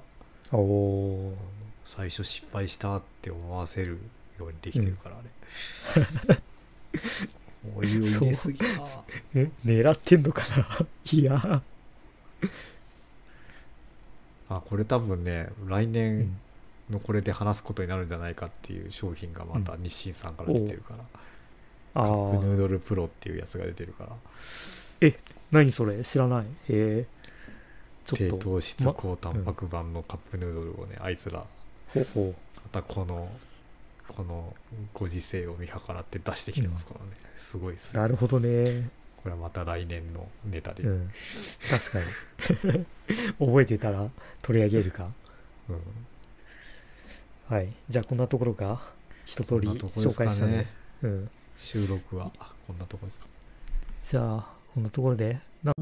[0.53, 1.39] おお
[1.87, 3.99] 最初失敗したって思わせる
[4.39, 5.21] ようにできてるから、あ
[6.29, 6.39] れ。
[7.77, 8.67] お湯を入れすぎた
[9.35, 10.87] え狙ってんのかな？
[11.11, 11.63] いや。
[14.49, 16.41] あこれ多分ね来う年ん
[16.91, 21.05] のこれで話すことになるんじゃないかっていう商品がまた日清さんから出てるから、
[21.95, 25.11] あカップヌーあドルプロっていうやつが出てるから。
[25.51, 26.03] 何それ？
[26.03, 26.45] 知らない？
[26.45, 27.07] へえ
[28.05, 28.39] ち低ょっと。
[28.39, 31.45] 糖質ま高タンパク版のカップヌードルをねあいつら
[31.89, 33.31] ほうほまたこの
[34.09, 34.55] この
[34.93, 38.91] ご時世を見計らって出してきてますからね、すごいっすなるほどね。
[39.23, 40.91] これはまた来年のネタで、うん。
[40.91, 41.11] うん
[41.71, 41.99] 確か
[42.69, 42.85] に。
[43.39, 44.11] 覚えてたら
[44.43, 45.09] 取り上げるか
[47.49, 47.73] はい。
[47.89, 48.81] じゃあこんなところか？
[49.27, 50.67] 一通り紹介したね。
[51.03, 51.31] うん。
[51.59, 52.33] 収録は。
[52.67, 53.27] こんなとこですか。
[54.03, 55.39] じゃあこんなところで。
[55.63, 55.73] な